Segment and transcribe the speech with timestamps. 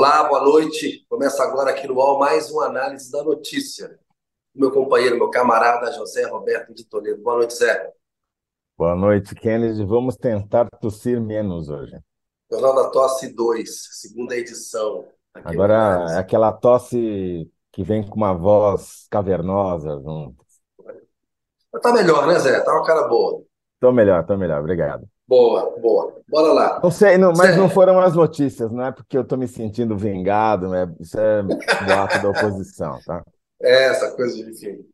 [0.00, 1.04] Olá, boa noite.
[1.10, 3.98] Começa agora aqui no UOL mais uma análise da notícia.
[4.54, 7.22] Meu companheiro, meu camarada José Roberto de Toledo.
[7.22, 7.92] Boa noite, Zé.
[8.78, 9.84] Boa noite, Kennedy.
[9.84, 12.00] Vamos tentar tossir menos hoje.
[12.50, 15.06] Jornal da Tosse 2, segunda edição.
[15.34, 20.42] Agora, é aquela tosse que vem com uma voz cavernosa junto.
[21.82, 22.58] Tá melhor, né, Zé?
[22.60, 23.42] Tá uma cara boa.
[23.78, 25.06] Tô melhor, tô melhor, obrigado.
[25.30, 26.20] Boa, boa.
[26.28, 26.80] Bora lá.
[26.82, 29.96] Não sei, não, mas não foram as notícias, não é porque eu tô me sentindo
[29.96, 30.92] vingado, né?
[30.98, 33.24] Isso é boato da oposição, tá?
[33.62, 34.84] É, essa coisa de enfim.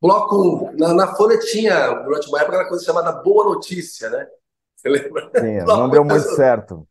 [0.00, 4.28] Bloco na, na Folha tinha, durante uma época, uma coisa chamada Boa Notícia, né?
[4.76, 5.28] Você lembra?
[5.40, 6.86] Sim, não deu muito certo.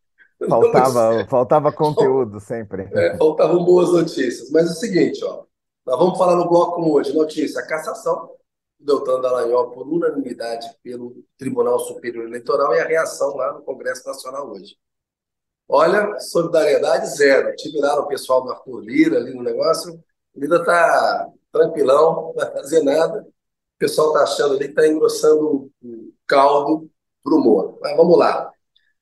[0.49, 2.89] Faltava, faltava conteúdo sempre.
[2.91, 4.51] É, faltavam boas notícias.
[4.51, 5.43] Mas é o seguinte, ó.
[5.85, 7.15] Nós vamos falar no bloco hoje.
[7.15, 8.29] Notícia: cassação
[8.83, 14.49] Deltan Dallagnol por unanimidade pelo Tribunal Superior Eleitoral e a reação lá no Congresso Nacional
[14.49, 14.75] hoje.
[15.67, 17.55] Olha, solidariedade zero.
[17.55, 19.93] Tiraram o pessoal do Arthur Lira ali no negócio.
[20.33, 23.21] O Lira está tranquilão, não vai fazer nada.
[23.21, 26.89] O pessoal está achando ali que está engrossando o caldo
[27.23, 27.79] para o Moro.
[27.81, 28.51] Mas vamos lá.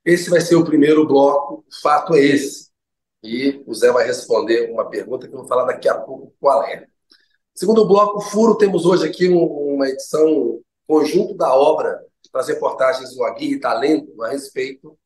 [0.06, 2.72] Esse vai ser o primeiro bloco, o fato é esse.
[3.24, 6.64] E o Zé vai responder uma pergunta que eu vou falar daqui a pouco qual
[6.64, 6.88] é.
[7.54, 12.02] Segundo bloco, Furo, temos hoje aqui uma edição conjunto da obra
[12.34, 14.98] das reportagens do Aguirre Talento a respeito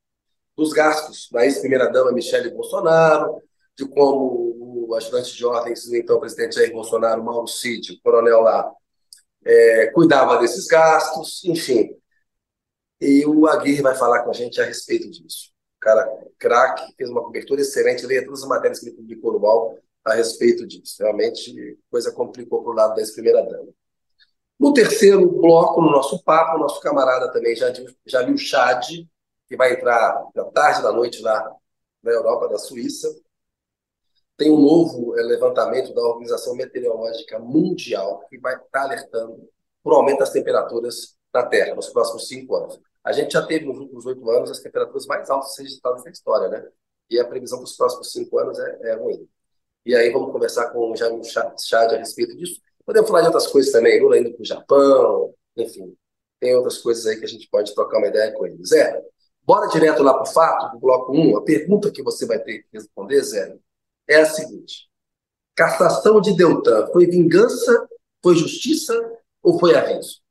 [0.55, 3.41] dos gastos da ex-primeira-dama Michele Bolsonaro,
[3.75, 8.71] de como o ajudante de ordens então presidente Jair Bolsonaro, Mauro Cid, o coronel lá,
[9.43, 11.89] é, cuidava desses gastos, enfim.
[13.01, 15.51] E o Aguirre vai falar com a gente a respeito disso.
[15.77, 19.39] O cara craque, fez uma cobertura excelente, leia todas as matérias que ele publicou no
[19.39, 20.95] UOL a respeito disso.
[20.99, 23.69] Realmente, coisa complicou para o lado da ex-primeira-dama.
[24.59, 28.87] No terceiro bloco, no nosso papo, o nosso camarada também viu Chad,
[29.47, 31.51] que vai entrar na tarde da noite lá
[32.01, 33.13] na Europa, da Suíça.
[34.37, 39.49] Tem um novo é, levantamento da Organização Meteorológica Mundial, que vai estar tá alertando
[39.83, 42.79] por aumento das temperaturas na Terra nos próximos cinco anos.
[43.03, 46.47] A gente já teve nos últimos oito anos as temperaturas mais altas registradas na história,
[46.49, 46.67] né?
[47.09, 49.27] E a previsão para os próximos cinco anos é, é ruim.
[49.85, 52.59] E aí vamos conversar com o Jaime Chad a respeito disso.
[52.85, 55.95] Podemos falar de outras coisas também, Lula indo para o Japão, enfim.
[56.39, 58.63] Tem outras coisas aí que a gente pode trocar uma ideia com ele.
[58.65, 59.01] Zé,
[59.43, 61.37] bora direto lá para o fato, do bloco 1.
[61.37, 63.55] A pergunta que você vai ter que responder, Zé,
[64.07, 64.89] é a seguinte.
[65.55, 67.87] Cassação de Deltan foi vingança,
[68.21, 68.93] foi justiça
[69.41, 70.21] ou foi aviso?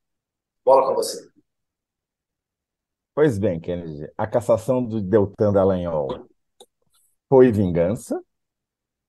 [0.64, 1.28] Bola com você.
[3.14, 6.26] Pois bem, Kennedy, a cassação do Deltan Dallagnol
[7.28, 8.20] foi vingança,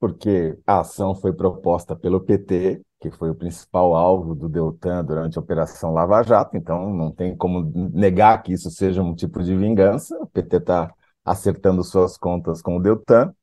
[0.06, 5.36] porque a ação foi proposta pelo PT, que foi o principal alvo do Deltan durante
[5.36, 9.56] a Operação Lava Jato, então não tem como negar que isso seja um tipo de
[9.58, 10.16] vingança.
[10.22, 10.94] O PT está
[11.26, 13.34] acertando suas contas com o Deltan.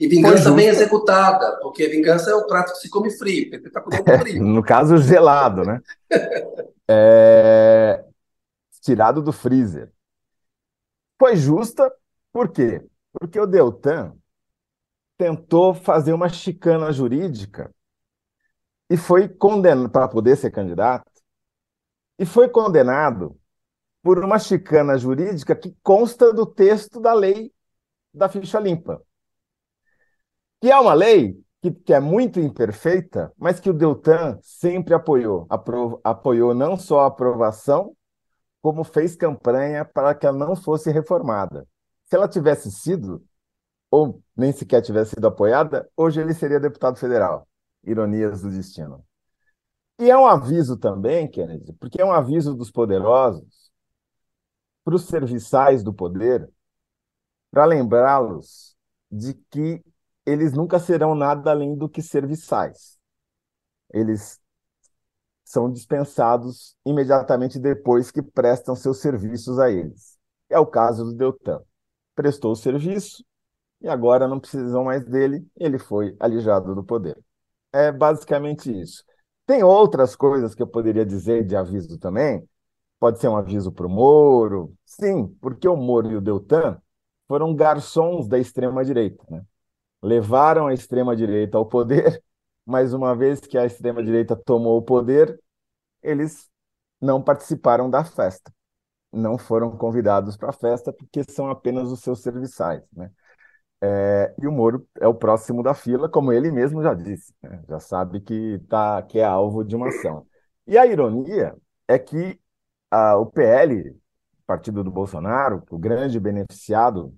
[0.00, 3.68] E vingança bem executada, porque vingança é o prato que se come frio, o PT
[3.68, 4.42] está comendo frio.
[4.42, 5.80] no caso, gelado, né?
[6.90, 8.04] é...
[8.80, 9.88] Tirado do freezer.
[11.16, 11.92] Foi justa,
[12.32, 12.84] por quê?
[13.12, 14.16] Porque o Deltan
[15.16, 17.70] tentou fazer uma chicana jurídica
[18.90, 21.10] e foi condenado para poder ser candidato
[22.18, 23.38] e foi condenado
[24.02, 27.52] por uma chicana jurídica que consta do texto da lei
[28.12, 29.00] da ficha limpa.
[30.60, 35.46] Que é uma lei que, que é muito imperfeita, mas que o Deltan sempre apoiou.
[35.48, 37.96] Apro, apoiou não só a aprovação,
[38.60, 41.66] como fez campanha para que ela não fosse reformada.
[42.04, 43.24] Se ela tivesse sido,
[43.92, 47.46] ou nem sequer tivesse sido apoiada, hoje ele seria deputado federal.
[47.84, 49.04] Ironias do destino.
[50.00, 53.70] E é um aviso também, Kennedy, porque é um aviso dos poderosos
[54.82, 56.48] para os serviçais do poder,
[57.50, 58.74] para lembrá-los
[59.10, 59.84] de que
[60.24, 62.98] eles nunca serão nada além do que serviçais.
[63.92, 64.40] Eles
[65.44, 70.18] são dispensados imediatamente depois que prestam seus serviços a eles.
[70.48, 71.60] É o caso do Deltan.
[72.14, 73.22] Prestou o serviço,
[73.82, 77.18] e agora não precisam mais dele, ele foi alijado do poder.
[77.72, 79.04] É basicamente isso.
[79.46, 82.48] Tem outras coisas que eu poderia dizer de aviso também.
[83.00, 84.74] Pode ser um aviso para o Moro.
[84.86, 86.80] Sim, porque o Moro e o Deltan
[87.26, 89.24] foram garçons da extrema-direita.
[89.30, 89.42] Né?
[90.02, 92.22] Levaram a extrema-direita ao poder,
[92.66, 95.40] mas uma vez que a extrema-direita tomou o poder,
[96.02, 96.48] eles
[97.00, 98.52] não participaram da festa.
[99.12, 102.82] Não foram convidados para a festa porque são apenas os seus serviçais.
[102.92, 103.10] Né?
[103.84, 107.64] É, e o Moro é o próximo da fila, como ele mesmo já disse, né?
[107.68, 110.24] já sabe que, tá, que é alvo de uma ação.
[110.66, 111.56] E a ironia
[111.88, 112.40] é que
[112.88, 113.96] a, o PL,
[114.46, 117.12] partido do Bolsonaro, o grande beneficiado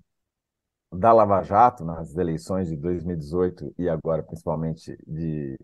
[0.91, 5.57] da Lava Jato nas eleições de 2018 e agora principalmente de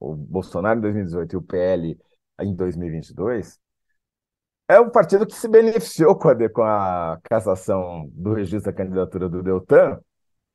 [0.00, 1.98] o Bolsonaro em 2018 e o PL
[2.40, 3.60] em 2022,
[4.68, 9.28] é o partido que se beneficiou com a, com a cassação do registro da candidatura
[9.28, 9.98] do Deltan,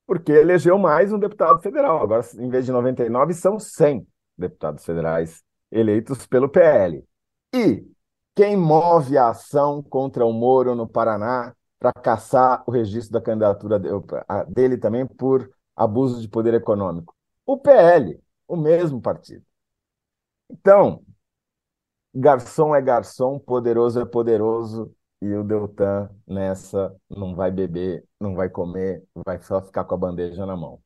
[0.06, 2.02] porque elegeu mais um deputado federal.
[2.02, 4.06] Agora, em vez de 99, são 100
[4.38, 7.04] deputados federais eleitos pelo PL.
[7.54, 7.86] E
[8.36, 13.80] quem move a ação contra o Moro no Paraná para caçar o registro da candidatura
[14.48, 17.16] dele também por abuso de poder econômico?
[17.46, 19.44] O PL, o mesmo partido.
[20.50, 21.04] Então,
[22.14, 28.50] garçom é garçom, poderoso é poderoso, e o Deltan nessa não vai beber, não vai
[28.50, 30.82] comer, vai só ficar com a bandeja na mão.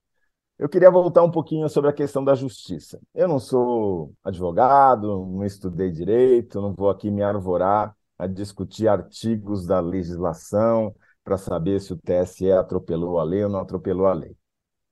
[0.60, 3.00] Eu queria voltar um pouquinho sobre a questão da justiça.
[3.16, 9.66] Eu não sou advogado, não estudei direito, não vou aqui me arvorar a discutir artigos
[9.66, 14.36] da legislação para saber se o TSE atropelou a lei ou não atropelou a lei.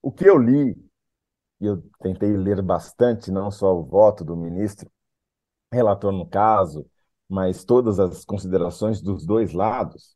[0.01, 0.75] O que eu li,
[1.62, 4.89] e eu tentei ler bastante, não só o voto do ministro,
[5.71, 6.86] relator no caso,
[7.30, 10.16] mas todas as considerações dos dois lados,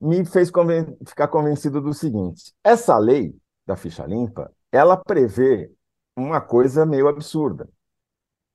[0.00, 3.36] me fez conven ficar convencido do seguinte: essa lei
[3.66, 5.70] da ficha limpa, ela prevê
[6.16, 7.68] uma coisa meio absurda,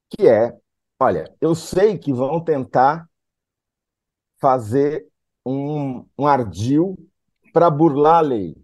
[0.10, 0.56] que é,
[1.00, 3.08] olha, eu sei que vão tentar
[4.40, 5.08] fazer
[5.46, 6.96] um, um ardil
[7.54, 8.56] para burlar a lei.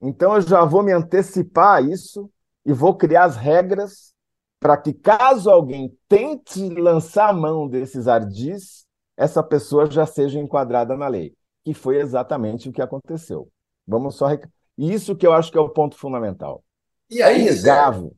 [0.00, 2.30] Então eu já vou me antecipar a isso
[2.64, 4.14] e vou criar as regras
[4.60, 8.84] para que, caso alguém tente lançar a mão desses ardis,
[9.16, 11.34] essa pessoa já seja enquadrada na lei,
[11.64, 13.48] que foi exatamente o que aconteceu.
[13.86, 16.62] Vamos só e isso que eu acho que é o ponto fundamental.
[17.10, 18.14] E aí, é inegável.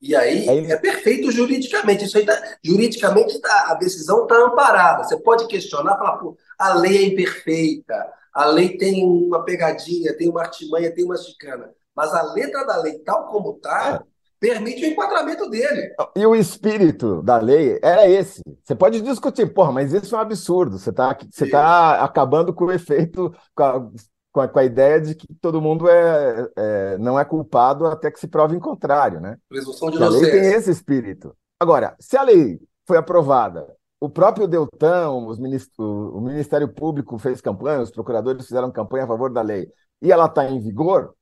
[0.00, 2.04] E aí é, é perfeito juridicamente.
[2.04, 5.04] Isso aí tá, juridicamente tá, a decisão está amparada.
[5.04, 7.94] Você pode questionar, falar, pô, a lei é imperfeita,
[8.32, 11.70] a lei tem uma pegadinha, tem uma artimanha, tem uma chicana.
[11.94, 14.09] Mas a letra da lei, tal como está, é.
[14.40, 15.94] Permite o enquadramento dele.
[16.16, 18.42] E o espírito da lei era esse.
[18.64, 20.78] Você pode discutir, porra, mas isso é um absurdo.
[20.78, 23.90] Você está você tá acabando com o efeito, com a,
[24.32, 28.10] com a, com a, ideia de que todo mundo é, é, não é culpado até
[28.10, 29.36] que se prove em contrário, né?
[29.48, 31.36] Presunção de a lei tem esse espírito.
[31.60, 35.38] Agora, se a lei foi aprovada, o próprio Deltan, os
[35.78, 39.70] o Ministério Público fez campanha, os procuradores fizeram campanha a favor da lei,
[40.00, 41.14] e ela está em vigor,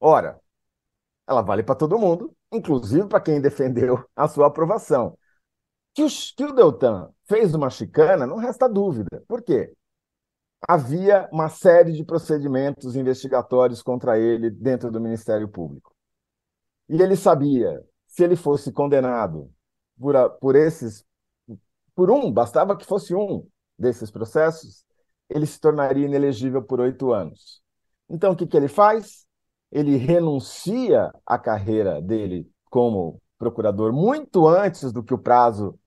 [0.00, 0.38] ora,
[1.26, 5.16] ela vale para todo mundo, inclusive para quem defendeu a sua aprovação.
[5.94, 9.22] Que o, que o Deltan fez uma chicana, não resta dúvida.
[9.28, 9.72] Por quê?
[10.68, 15.94] havia uma série de procedimentos investigatórios contra ele dentro do Ministério Público.
[16.88, 19.50] E ele sabia, se ele fosse condenado
[19.98, 21.04] por, por esses,
[21.94, 23.46] por um, bastava que fosse um
[23.78, 24.84] desses processos,
[25.28, 27.62] ele se tornaria inelegível por oito anos.
[28.08, 29.23] Então, o que, que ele faz?
[29.74, 35.78] Ele renuncia à carreira dele como procurador muito antes do que o prazo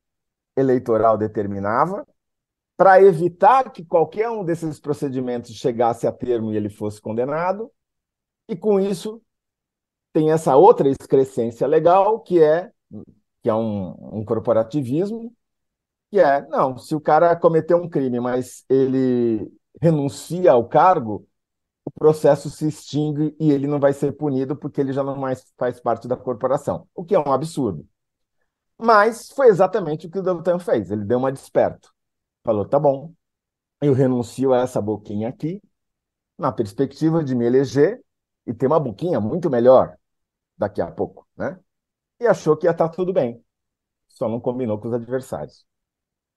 [0.58, 2.06] eleitoral determinava,
[2.76, 7.72] para evitar que qualquer um desses procedimentos chegasse a termo e ele fosse condenado,
[8.48, 9.22] e com isso
[10.12, 12.70] tem essa outra excrescência legal, que é,
[13.42, 15.34] que é um, um corporativismo,
[16.12, 19.50] que é, não, se o cara cometeu um crime, mas ele
[19.82, 21.28] renuncia ao cargo,
[21.88, 25.54] o processo se extingue e ele não vai ser punido porque ele já não mais
[25.58, 27.88] faz parte da corporação, o que é um absurdo.
[28.78, 31.92] Mas foi exatamente o que o Deltan fez, ele deu uma desperto
[32.48, 33.14] falou: tá bom,
[33.82, 35.62] eu renuncio a essa boquinha aqui,
[36.38, 38.02] na perspectiva de me eleger
[38.46, 39.98] e ter uma boquinha muito melhor
[40.58, 41.60] daqui a pouco, né?
[42.20, 43.44] E achou que ia estar tá tudo bem,
[44.08, 45.67] só não combinou com os adversários.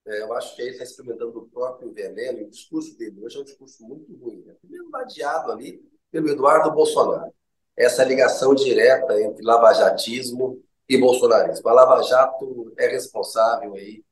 [0.05, 3.41] É, eu acho que aí está experimentando o próprio veneno, o discurso dele hoje é
[3.41, 4.41] um discurso muito ruim.
[4.45, 4.55] Né?
[4.59, 5.81] Primeiro, ladeado ali
[6.11, 7.31] pelo Eduardo Bolsonaro.
[7.77, 11.67] Essa ligação direta entre lavajatismo e bolsonarismo.
[11.69, 14.03] A Lava Jato é responsável aí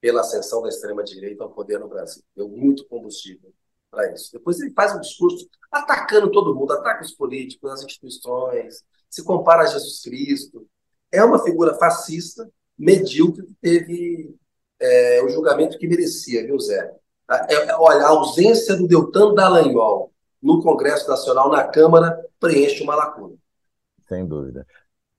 [0.00, 2.22] pela ascensão da extrema-direita ao poder no Brasil.
[2.34, 3.52] Deu muito combustível
[3.90, 4.30] para isso.
[4.32, 9.62] Depois ele faz um discurso atacando todo mundo, ataca os políticos, as instituições, se compara
[9.62, 10.68] a Jesus Cristo.
[11.10, 12.48] É uma figura fascista,
[12.78, 14.36] medíocre, que teve
[14.80, 16.92] é, o julgamento que merecia, viu, Zé?
[17.30, 22.94] É, é, olha, a ausência do Deltan Dallagnol no Congresso Nacional, na Câmara, preenche uma
[22.94, 23.34] lacuna.
[24.08, 24.66] Sem dúvida.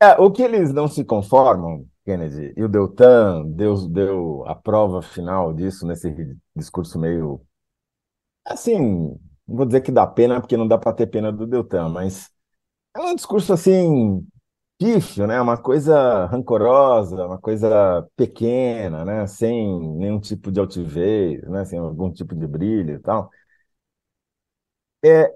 [0.02, 2.54] É, o que eles não se conformam Kennedy.
[2.56, 6.10] E o Deltan deu, deu a prova final disso nesse
[6.56, 7.42] discurso meio.
[8.46, 11.90] Assim, não vou dizer que dá pena, porque não dá para ter pena do Deltan,
[11.90, 12.30] mas
[12.96, 14.26] é um discurso assim,
[14.78, 15.42] pífio, né?
[15.42, 19.28] Uma coisa rancorosa, uma coisa pequena, né?
[19.28, 21.66] Sem nenhum tipo de altivez, né?
[21.66, 23.30] Sem algum tipo de brilho e tal.
[25.04, 25.32] É,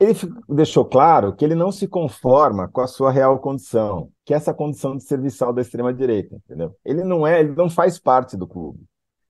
[0.00, 0.14] ele
[0.48, 4.54] deixou claro que ele não se conforma com a sua real condição, que é essa
[4.54, 6.76] condição de serviçal da extrema-direita, entendeu?
[6.84, 8.80] Ele não é, ele não faz parte do clube.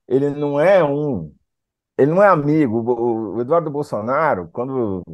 [0.08, 1.32] Ele não é um,
[1.98, 2.82] ele não é amigo.
[3.36, 5.04] O Eduardo Bolsonaro, quando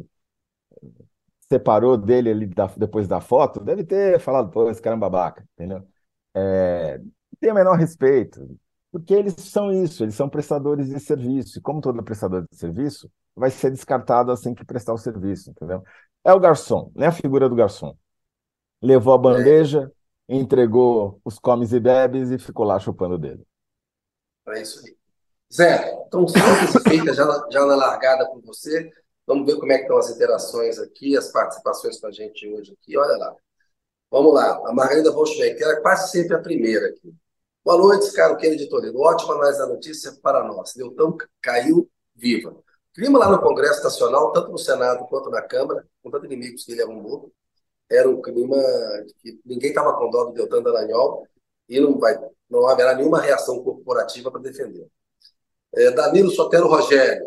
[1.49, 4.99] separou dele ali da, depois da foto, deve ter falado, pô, esse cara é um
[4.99, 5.87] babaca, entendeu?
[6.35, 6.99] É,
[7.39, 8.57] tem o menor respeito,
[8.91, 13.09] porque eles são isso, eles são prestadores de serviço, e como todo prestador de serviço,
[13.35, 15.83] vai ser descartado assim que prestar o serviço, entendeu?
[16.23, 17.07] É o garçom, né?
[17.07, 17.95] A figura do garçom.
[18.81, 19.91] Levou a bandeja,
[20.27, 23.45] entregou os comes e bebes e ficou lá chupando dele.
[24.47, 24.97] É isso aí.
[25.53, 28.91] Zé, então, síntese feita já, já na largada com você.
[29.27, 32.73] Vamos ver como é que estão as interações aqui, as participações com a gente hoje
[32.81, 32.97] aqui.
[32.97, 33.35] Olha lá.
[34.09, 34.61] Vamos lá.
[34.65, 37.13] A Margarida Volschbeck, ela é quase sempre a primeira aqui.
[37.63, 38.99] Boa noite, caro Kennedy de Toledo.
[39.01, 40.73] Ótima análise da notícia para nós.
[40.73, 42.55] Deltão caiu viva.
[42.93, 46.71] Clima lá no Congresso Nacional, tanto no Senado quanto na Câmara, com tantos inimigos que
[46.71, 47.31] ele arrumou,
[47.89, 48.55] era um clima
[49.19, 51.27] que ninguém estava com dó do Deltan Dallagnol
[51.69, 52.17] e não, vai,
[52.49, 54.87] não haverá nenhuma reação corporativa para defender.
[55.75, 57.25] É, Danilo Sotero Rogério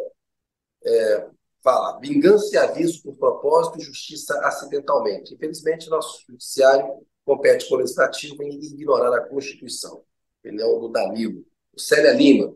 [0.85, 1.29] é,
[1.63, 5.35] fala: vingança e aviso por propósito e justiça acidentalmente.
[5.35, 10.03] Infelizmente, nosso judiciário compete com o legislativo em ignorar a Constituição.
[10.41, 11.45] Opinião do Danilo.
[11.75, 12.55] O Célia Lima.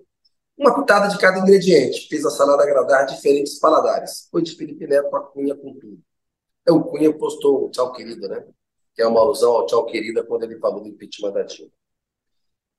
[0.56, 4.28] Uma pitada de cada ingrediente fez a salada agradar diferentes paladares.
[4.30, 6.00] Foi de Felipe Neto a Cunha com tudo.
[6.66, 8.46] É, o Cunha postou tchau querida, né?
[8.94, 11.72] Que é uma alusão ao tchau querida quando ele falou do impeachment da Dilma.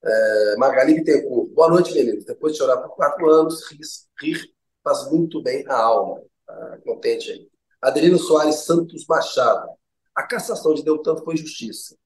[0.04, 1.50] É, Magali Bittencourt.
[1.52, 2.26] Boa noite, meninos.
[2.26, 3.80] Depois de chorar por quatro anos, rir,
[4.22, 4.55] rir
[4.86, 6.22] faz muito bem à alma.
[6.48, 7.50] Ah, contente aí.
[7.82, 9.68] Adelino Soares Santos Machado.
[10.14, 11.98] A cassação de Deltan foi justiça.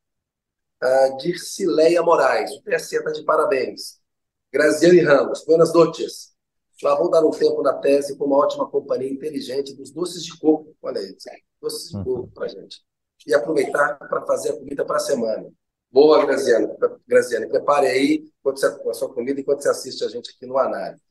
[1.19, 2.49] Dircileia Moraes.
[2.51, 3.99] O TSE está de parabéns.
[4.51, 6.33] Graziane Ramos, buenas noches.
[6.81, 10.39] Lá vou dar um tempo na tese com uma ótima companhia inteligente dos doces de
[10.39, 10.73] coco.
[10.81, 11.15] Olha aí,
[11.61, 12.81] doces de coco para gente.
[13.27, 15.51] E aproveitar para fazer a comida para a semana.
[15.91, 16.69] Boa, Graziane.
[17.05, 18.31] Graziane, prepare aí
[18.89, 21.03] a sua comida enquanto você assiste a gente aqui no Análise.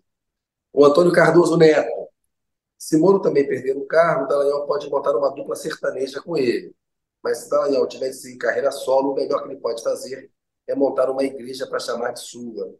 [0.73, 2.09] O Antônio Cardoso Neto.
[2.79, 6.73] Se Moro também perder o cargo, Dallagnol pode montar uma dupla sertaneja com ele.
[7.23, 10.31] Mas se Dallagnol tivesse em carreira solo, o melhor que ele pode fazer
[10.67, 12.73] é montar uma igreja para chamar de sua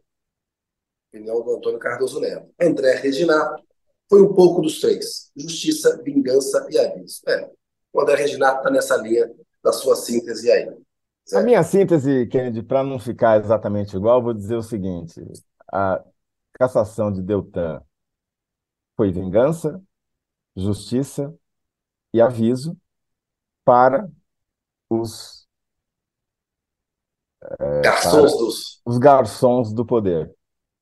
[1.09, 2.49] opinião do Antônio Cardoso Neto.
[2.59, 3.63] André Reginato
[4.07, 7.21] foi um pouco dos três: justiça, vingança e aviso.
[7.27, 7.49] É,
[7.91, 9.29] o André Reginato está nessa linha
[9.63, 10.65] da sua síntese aí.
[11.25, 11.41] Certo?
[11.41, 15.21] A minha síntese, Kennedy, para não ficar exatamente igual, vou dizer o seguinte:
[15.71, 16.03] a
[16.59, 17.81] cassação de Deltan
[18.97, 19.81] foi vingança,
[20.53, 21.33] justiça
[22.13, 22.77] e aviso
[23.63, 24.11] para
[24.89, 25.47] os
[27.41, 30.35] é, garçons dos os garçons do poder.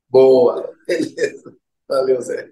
[0.10, 1.56] Boa, beleza.
[1.88, 2.52] Valeu, Zé.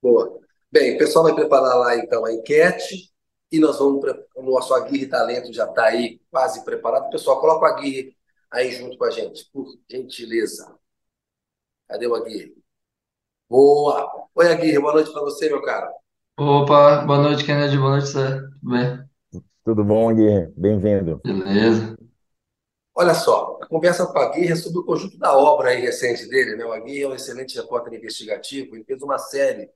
[0.00, 0.40] Boa.
[0.70, 3.12] Bem, o pessoal vai preparar lá então a enquete
[3.50, 4.02] e nós vamos.
[4.34, 7.10] O nosso Aguirre Talento já está aí quase preparado.
[7.10, 8.16] Pessoal, coloca o Aguirre
[8.50, 10.74] aí junto com a gente, por gentileza.
[11.86, 12.61] Cadê o Aguirre?
[13.52, 14.10] Boa!
[14.34, 15.92] Oi, Aguirre, boa noite para você, meu caro.
[16.38, 18.40] Opa, boa noite, Kennedy, boa noite, Zé.
[18.40, 19.04] Tudo bem?
[19.62, 20.50] Tudo bom, Aguirre?
[20.56, 21.20] Bem-vindo.
[21.22, 21.94] Beleza.
[22.94, 26.26] Olha só, a conversa com a Aguirre é sobre o conjunto da obra aí recente
[26.30, 26.56] dele.
[26.56, 26.64] Né?
[26.64, 29.68] O Aguirre é um excelente repórter investigativo, ele fez uma série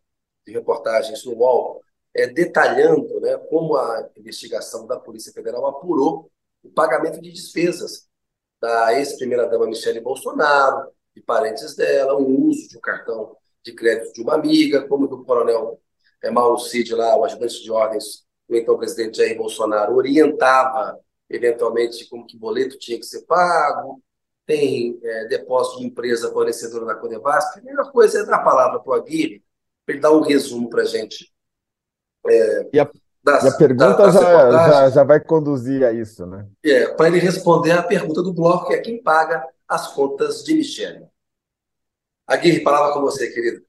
[0.47, 1.83] de reportagens no UOL
[2.15, 6.31] é, detalhando né, como a investigação da Polícia Federal apurou
[6.65, 8.09] o pagamento de despesas
[8.59, 13.37] da ex-primeira-dama Michele Bolsonaro, de parentes dela, o uso de um cartão
[13.67, 15.81] de crédito de uma amiga, como do coronel
[16.23, 22.09] é, Mauro Cid lá, o ajudante de ordens do então presidente Jair Bolsonaro, orientava eventualmente
[22.09, 24.01] como que boleto tinha que ser pago,
[24.47, 27.59] tem é, depósito de empresa fornecedora da Codevasp.
[27.59, 29.43] A melhor coisa é dar a palavra para o Aguirre,
[29.85, 31.33] para ele dar um resumo para a gente.
[32.29, 32.89] É, e, a,
[33.25, 36.47] das, e a pergunta da, já, já, já, vai conduzir a isso, né?
[36.65, 40.55] É, para ele responder a pergunta do bloco, que é quem paga as contas de
[40.55, 41.07] Michele.
[42.27, 43.63] Aguirre, palavra com você, querido.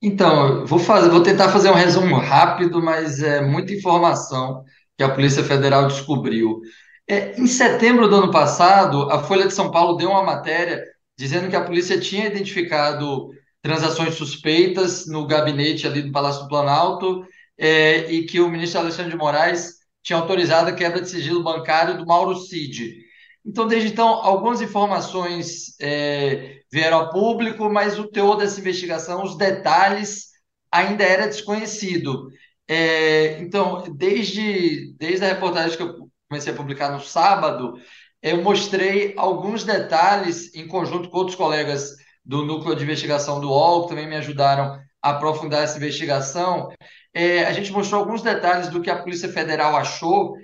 [0.00, 4.64] Então, vou fazer, vou tentar fazer um resumo rápido, mas é muita informação
[4.96, 6.60] que a Polícia Federal descobriu.
[7.08, 10.84] É, em setembro do ano passado, a Folha de São Paulo deu uma matéria
[11.16, 17.26] dizendo que a polícia tinha identificado transações suspeitas no gabinete ali do Palácio do Planalto
[17.58, 21.98] é, e que o ministro Alexandre de Moraes tinha autorizado a quebra de sigilo bancário
[21.98, 22.94] do Mauro Cid.
[23.48, 29.38] Então, desde então, algumas informações é, vieram ao público, mas o teor dessa investigação, os
[29.38, 30.26] detalhes,
[30.70, 32.28] ainda era desconhecido.
[32.68, 37.80] É, então, desde, desde a reportagem que eu comecei a publicar no sábado,
[38.20, 43.84] eu mostrei alguns detalhes em conjunto com outros colegas do núcleo de investigação do UOL,
[43.84, 46.68] que também me ajudaram aprofundar essa investigação,
[47.14, 50.34] é, a gente mostrou alguns detalhes do que a Polícia Federal achou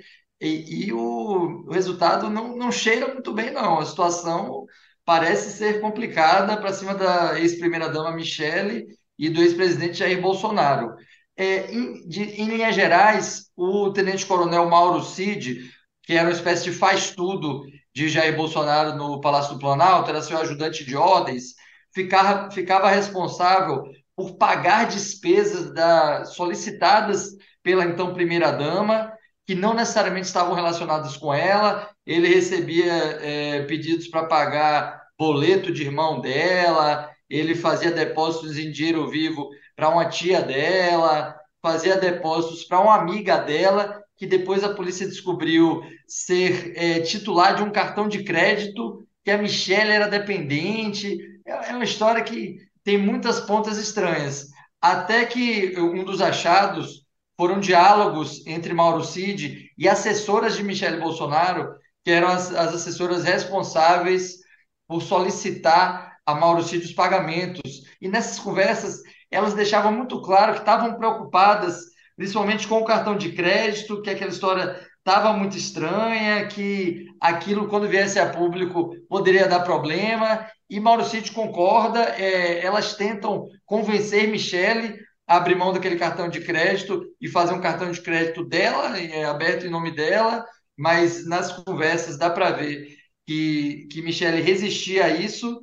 [0.41, 3.79] e, e o, o, resultado não, não cheira muito bem, não.
[3.79, 4.67] A situação
[5.05, 8.87] parece ser complicada para cima da ex-primeira-dama Michele
[9.19, 10.95] e do ex-presidente Jair Bolsonaro.
[11.37, 15.71] É, em, de, em linhas gerais, o tenente-coronel Mauro Cid,
[16.03, 17.62] que era uma espécie de faz-tudo
[17.95, 21.55] de Jair Bolsonaro no Palácio do Planalto, era seu ajudante de ordens,
[21.95, 23.85] ficava, ficava responsável
[24.17, 27.31] por pagar despesas da, solicitadas
[27.62, 29.12] pela então primeira-dama,
[29.47, 31.91] que não necessariamente estavam relacionadas com ela.
[32.07, 39.09] Ele recebia é, pedidos para pagar boleto de irmão dela, ele fazia depósitos em dinheiro
[39.09, 45.07] vivo para uma tia dela, fazia depósitos para uma amiga dela, que depois a polícia
[45.07, 51.19] descobriu ser é, titular de um cartão de crédito, que a Michelle era dependente.
[51.47, 54.49] É, é uma história que tem muitas pontas estranhas.
[54.81, 57.04] Até que um dos achados
[57.37, 61.75] foram diálogos entre Mauro Cid e assessoras de Michele Bolsonaro,
[62.05, 64.38] que eram as, as assessoras responsáveis
[64.87, 67.83] por solicitar a Mauro Cid os pagamentos.
[68.00, 69.00] E nessas conversas,
[69.31, 71.79] elas deixavam muito claro que estavam preocupadas,
[72.17, 77.88] principalmente com o cartão de crédito, que aquela história estava muito estranha, que aquilo, quando
[77.88, 80.47] viesse a público, poderia dar problema.
[80.71, 87.04] E Mauro Cid concorda, é, elas tentam convencer Michele abrir mão daquele cartão de crédito
[87.21, 90.45] e fazer um cartão de crédito dela, é, aberto em nome dela,
[90.76, 92.88] mas nas conversas dá para ver
[93.26, 95.62] que, que Michele resistia a isso.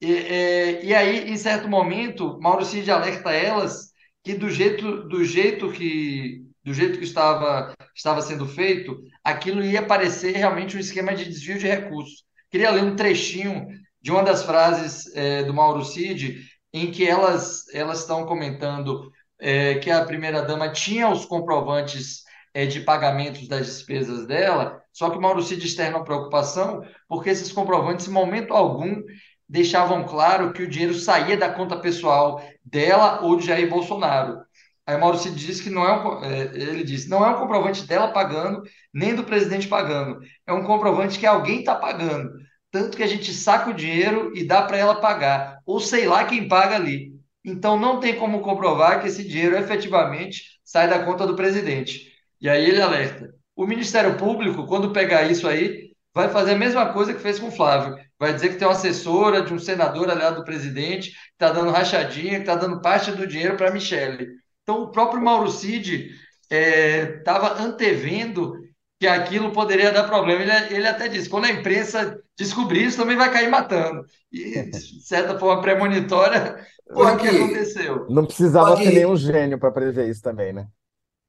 [0.00, 3.90] E, é, e aí, em certo momento, Mauro Cid alerta elas
[4.22, 9.82] que do jeito, do jeito que do jeito que estava, estava sendo feito, aquilo ia
[9.82, 12.24] parecer realmente um esquema de desvio de recursos.
[12.50, 13.66] Queria ler um trechinho
[14.00, 16.38] de uma das frases é, do Mauro Cid,
[16.72, 22.22] em que elas, elas estão comentando é, que a primeira-dama tinha os comprovantes
[22.54, 27.30] é, de pagamentos das despesas dela, só que o Mauro Cid externa uma preocupação, porque
[27.30, 29.02] esses comprovantes, em momento algum,
[29.48, 34.38] deixavam claro que o dinheiro saía da conta pessoal dela ou de Jair Bolsonaro.
[34.86, 37.86] Aí Mauro Cid disse que não é um, é, ele disse, não é um comprovante
[37.86, 40.20] dela pagando, nem do presidente pagando.
[40.46, 42.30] É um comprovante que alguém está pagando.
[42.70, 45.58] Tanto que a gente saca o dinheiro e dá para ela pagar.
[45.66, 47.12] Ou sei lá quem paga ali.
[47.44, 52.12] Então não tem como comprovar que esse dinheiro efetivamente sai da conta do presidente.
[52.40, 53.34] E aí ele alerta.
[53.56, 57.48] O Ministério Público, quando pegar isso aí, vai fazer a mesma coisa que fez com
[57.48, 57.96] o Flávio.
[58.18, 61.70] Vai dizer que tem uma assessora de um senador aliado do presidente, que está dando
[61.70, 64.28] rachadinha, que está dando parte do dinheiro para a Michele.
[64.62, 66.10] Então, o próprio Mauro Cid
[66.50, 68.54] estava é, antevendo
[69.00, 70.42] que aquilo poderia dar problema.
[70.42, 74.04] Ele, ele até disse: quando a imprensa descobrir isso, também vai cair matando.
[74.30, 78.06] E, de certa forma premonitória, foi o que aconteceu.
[78.10, 80.68] Não precisava ter nenhum gênio para prever isso também, né?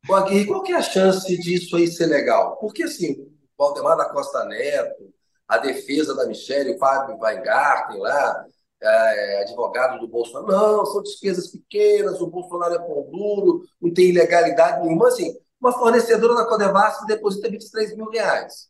[0.09, 2.57] O Aguirre, qual que é a chance disso aí ser legal?
[2.57, 5.13] Porque, assim, o Valdemar da Costa Neto,
[5.47, 8.45] a defesa da Michelle, o Fábio Weingarten lá,
[8.81, 10.51] é, advogado do Bolsonaro.
[10.51, 15.07] Não, são despesas pequenas, o Bolsonaro é pão duro, não tem ilegalidade nenhuma.
[15.07, 18.69] Assim, uma fornecedora da Codevasf deposita 23 mil reais.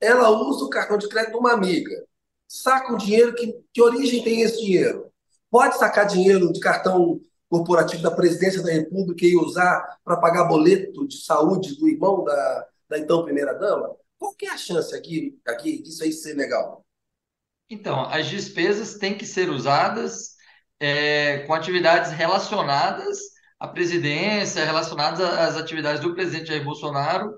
[0.00, 1.94] Ela usa o cartão de crédito de uma amiga.
[2.48, 5.12] Saca o dinheiro, que, que origem tem esse dinheiro?
[5.50, 11.06] Pode sacar dinheiro de cartão corporativo da presidência da República e usar para pagar boleto
[11.06, 13.94] de saúde do irmão da, da então primeira-dama?
[14.18, 16.84] Qual que é a chance aqui, aqui disso aí ser legal?
[17.68, 20.36] Então, as despesas têm que ser usadas
[20.80, 23.31] é, com atividades relacionadas
[23.62, 27.32] à presidência, relacionadas às atividades do presidente Jair Bolsonaro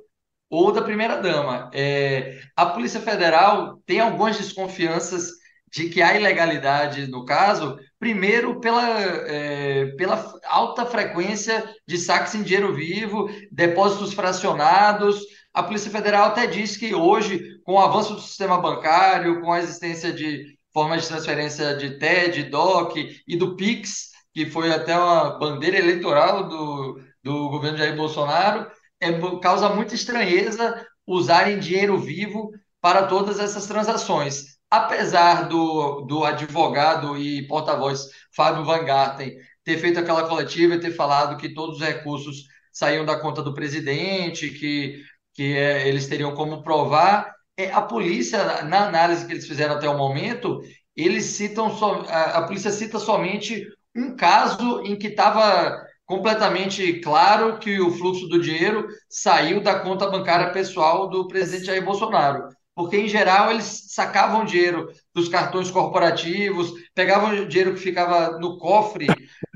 [0.48, 1.70] ou da primeira-dama.
[1.70, 5.28] É, a Polícia Federal tem algumas desconfianças
[5.70, 12.42] de que há ilegalidade no caso, primeiro pela, é, pela alta frequência de saques em
[12.42, 15.20] dinheiro vivo, depósitos fracionados,
[15.52, 19.58] a Polícia Federal até disse que hoje, com o avanço do sistema bancário, com a
[19.58, 25.38] existência de formas de transferência de TED, DOC e do PIX, que foi até uma
[25.38, 28.70] bandeira eleitoral do, do governo Jair Bolsonaro,
[29.01, 34.55] é, causa muita estranheza usarem dinheiro vivo para todas essas transações.
[34.70, 40.90] Apesar do, do advogado e porta-voz Fábio Van Garten ter feito aquela coletiva e ter
[40.90, 45.03] falado que todos os recursos saíam da conta do presidente, que
[45.35, 47.35] que é, eles teriam como provar.
[47.57, 50.61] É, a polícia, na análise que eles fizeram até o momento,
[50.97, 57.59] eles citam so, a, a polícia cita somente um caso em que estava completamente claro
[57.59, 62.48] que o fluxo do dinheiro saiu da conta bancária pessoal do presidente Jair Bolsonaro.
[62.74, 69.07] Porque, em geral, eles sacavam dinheiro dos cartões corporativos, pegavam dinheiro que ficava no cofre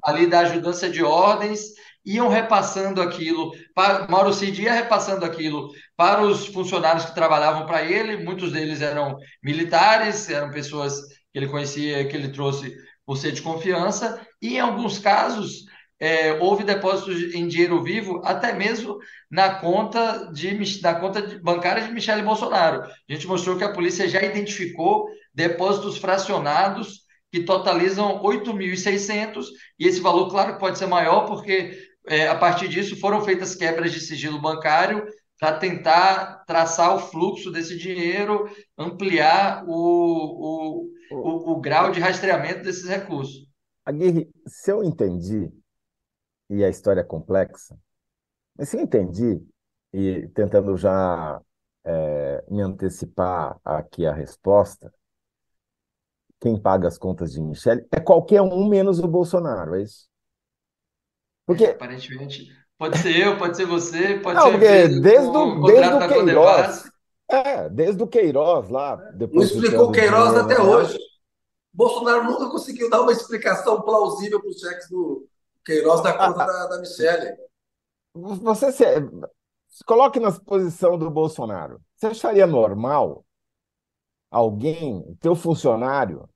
[0.05, 1.61] ali da ajudância de ordens
[2.09, 7.83] iam repassando aquilo, para, Mauro Cid ia repassando aquilo para os funcionários que trabalhavam para
[7.83, 12.75] ele, muitos deles eram militares, eram pessoas que ele conhecia, que ele trouxe
[13.09, 15.65] por ser de confiança, e em alguns casos
[15.99, 18.99] é, houve depósitos em dinheiro vivo, até mesmo
[19.31, 22.83] na conta, de, na conta de, bancária de Michele Bolsonaro.
[22.83, 29.47] A gente mostrou que a polícia já identificou depósitos fracionados que totalizam 8.600,
[29.79, 33.91] e esse valor, claro, pode ser maior, porque é, a partir disso foram feitas quebras
[33.91, 35.03] de sigilo bancário
[35.41, 42.63] para tentar traçar o fluxo desse dinheiro, ampliar o, o, o, o grau de rastreamento
[42.63, 43.49] desses recursos.
[43.85, 45.51] Aguirre, se eu entendi,
[46.51, 47.79] e a história é complexa,
[48.57, 49.43] mas se eu entendi,
[49.93, 51.41] e tentando já
[51.85, 54.93] é, me antecipar aqui a resposta,
[56.41, 60.09] quem paga as contas de Michele é qualquer um menos o Bolsonaro, é isso?
[61.47, 61.65] Porque...
[61.65, 65.95] É, aparentemente, pode ser eu, pode ser você, pode não, ser porque desde, o, desde
[65.95, 66.91] o Queiroz,
[67.29, 68.97] é, desde o Queiroz lá.
[69.15, 70.99] Depois Não explicou o Queiroz até hoje.
[71.73, 75.29] Bolsonaro nunca conseguiu dar uma explicação plausível para os cheques do
[75.65, 77.37] Queiroz da conta ah, da, da Michelle.
[78.15, 78.85] Você se,
[79.69, 81.81] se coloque na posição do Bolsonaro.
[81.95, 83.25] Você acharia normal
[84.31, 86.29] alguém, teu funcionário,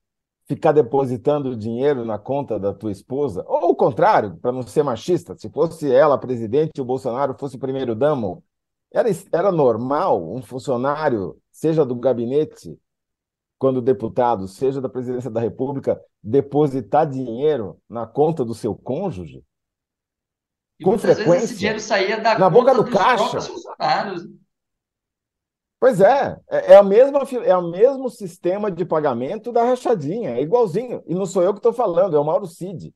[0.47, 5.37] ficar depositando dinheiro na conta da tua esposa, ou o contrário, para não ser machista,
[5.37, 8.45] se fosse ela presidente e o Bolsonaro fosse primeiro-damo,
[8.93, 12.79] era, era normal um funcionário, seja do gabinete,
[13.59, 19.45] quando deputado, seja da presidência da República, depositar dinheiro na conta do seu cônjuge?
[20.81, 21.45] E com frequência.
[21.45, 23.39] esse dinheiro saía da na boca do caixa.
[25.79, 30.41] Pois é, é, é, a mesma, é o mesmo sistema de pagamento da rachadinha, é
[30.41, 31.03] igualzinho.
[31.07, 32.95] E não sou eu que estou falando, é o Mauro Cid.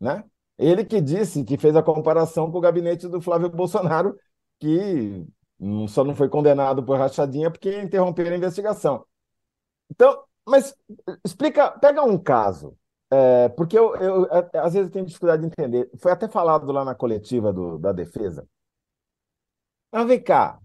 [0.00, 0.24] Né?
[0.58, 4.16] Ele que disse, que fez a comparação com o gabinete do Flávio Bolsonaro,
[4.58, 5.26] que
[5.88, 9.04] só não foi condenado por rachadinha porque interromperam a investigação.
[9.90, 10.74] Então, mas
[11.24, 12.76] explica, pega um caso,
[13.10, 15.90] é, porque eu, eu, às vezes eu tenho dificuldade de entender.
[15.98, 18.46] Foi até falado lá na coletiva do, da defesa.
[19.92, 20.60] Mas vem cá,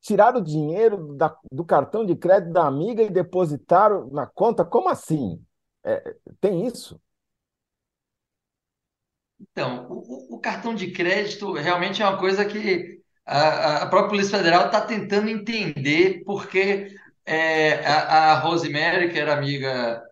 [0.00, 4.64] tiraram o dinheiro da, do cartão de crédito da amiga e depositaram na conta?
[4.64, 5.42] Como assim?
[5.84, 7.00] É, tem isso?
[9.50, 14.38] Então, o, o, cartão de crédito realmente é uma coisa que a, a própria Polícia
[14.38, 16.94] Federal está tentando entender, porque
[17.26, 20.02] é, a, a Rosemary, que era amiga,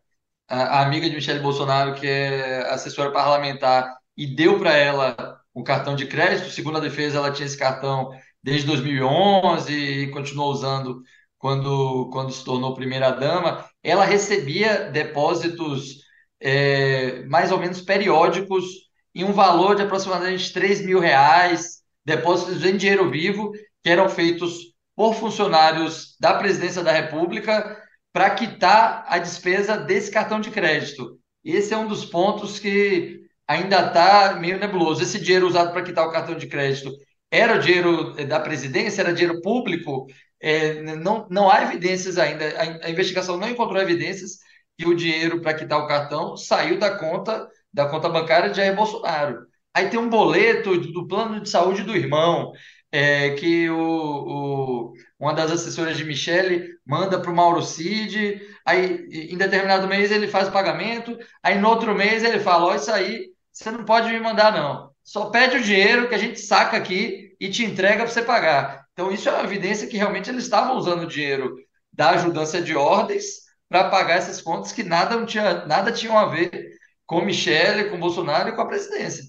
[0.49, 5.63] a, a amiga de Michele Bolsonaro, que é assessora parlamentar, e deu para ela um
[5.63, 8.11] cartão de crédito, segundo a defesa, ela tinha esse cartão
[8.43, 11.03] desde 2011 e continuou usando
[11.39, 16.01] quando, quando se tornou primeira-dama, ela recebia depósitos
[16.39, 22.77] é, mais ou menos periódicos em um valor de aproximadamente 3 mil reais, depósitos em
[22.77, 27.77] dinheiro vivo, que eram feitos por funcionários da Presidência da República
[28.13, 31.19] para quitar a despesa desse cartão de crédito.
[31.45, 35.03] Esse é um dos pontos que ainda está meio nebuloso.
[35.03, 36.93] Esse dinheiro usado para quitar o cartão de crédito
[37.31, 40.07] era dinheiro da presidência, era dinheiro público,
[40.41, 42.45] é, não, não há evidências ainda,
[42.83, 44.39] a, investigação não encontrou evidências
[44.77, 48.75] que o dinheiro para quitar o cartão saiu da conta da conta bancária de Jair
[48.75, 49.47] Bolsonaro.
[49.75, 52.53] Aí tem um boleto do, plano de saúde do irmão,
[52.91, 59.07] é, que o, o, uma das assessoras de Michele manda para o Mauro Cid, aí
[59.31, 62.91] em determinado mês ele faz o pagamento, aí no outro mês ele fala, ó, isso
[62.91, 66.77] aí você não pode me mandar não só pede o dinheiro que a gente saca
[66.77, 68.85] aqui e te entrega para você pagar.
[68.93, 71.57] Então, isso é uma evidência que realmente eles estavam usando o dinheiro
[71.93, 76.79] da ajudância de ordens para pagar essas contas que nada, tinha, nada tinham a ver
[77.11, 79.25] com Michele, com Bolsonaro e com a presidência.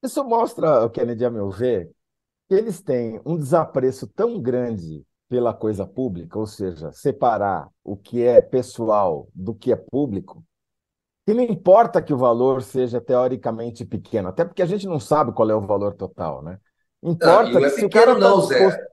[0.00, 1.90] Isso mostra, Kennedy, a meu ver,
[2.48, 8.22] que eles têm um desapreço tão grande pela coisa pública, ou seja, separar o que
[8.22, 10.44] é pessoal do que é público,
[11.26, 15.32] que não importa que o valor seja teoricamente pequeno, até porque a gente não sabe
[15.32, 16.60] qual é o valor total, né?
[17.02, 18.86] Importa não, não é se o cara tá não, Zé.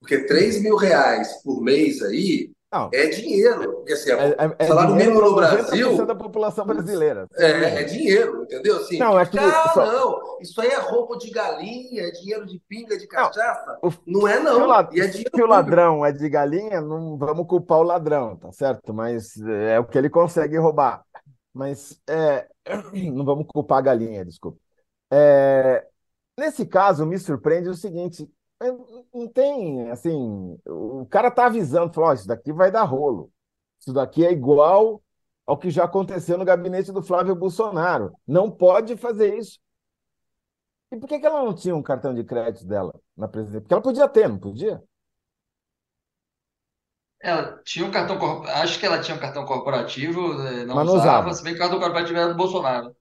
[0.00, 2.90] Porque 3 mil reais por mês aí não.
[2.92, 3.72] é dinheiro.
[3.74, 6.06] Porque assim, é, é, é salário mínimo no Brasil.
[6.06, 7.26] da população brasileira.
[7.34, 8.76] É, é dinheiro, entendeu?
[8.76, 9.86] Assim, não, é que, ah, só...
[9.86, 13.78] não, isso aí é roubo de galinha, é dinheiro de pinga, de cachaça.
[13.82, 13.94] Não, o...
[14.06, 14.54] não é, não.
[14.54, 14.96] Se o, lad...
[14.96, 18.94] e é se o ladrão é de galinha, não vamos culpar o ladrão, tá certo?
[18.94, 21.04] Mas é o que ele consegue roubar.
[21.52, 22.48] Mas é,
[23.12, 24.58] não vamos culpar a galinha, desculpa.
[25.12, 25.84] É,
[26.38, 28.30] nesse caso, me surpreende o seguinte:
[29.14, 33.32] não tem, assim, o cara tá avisando, falou: oh, isso daqui vai dar rolo.
[33.78, 35.02] Isso daqui é igual
[35.46, 38.12] ao que já aconteceu no gabinete do Flávio Bolsonaro.
[38.26, 39.58] Não pode fazer isso.
[40.92, 43.60] E por que, que ela não tinha um cartão de crédito dela na presidência?
[43.62, 44.82] Porque ela podia ter, não podia?
[47.22, 50.94] Ela tinha um cartão, acho que ela tinha um cartão corporativo, eh, não Mas não
[50.94, 51.34] usava, usava.
[51.34, 52.96] se bem que o cartão corporativo era do Bolsonaro.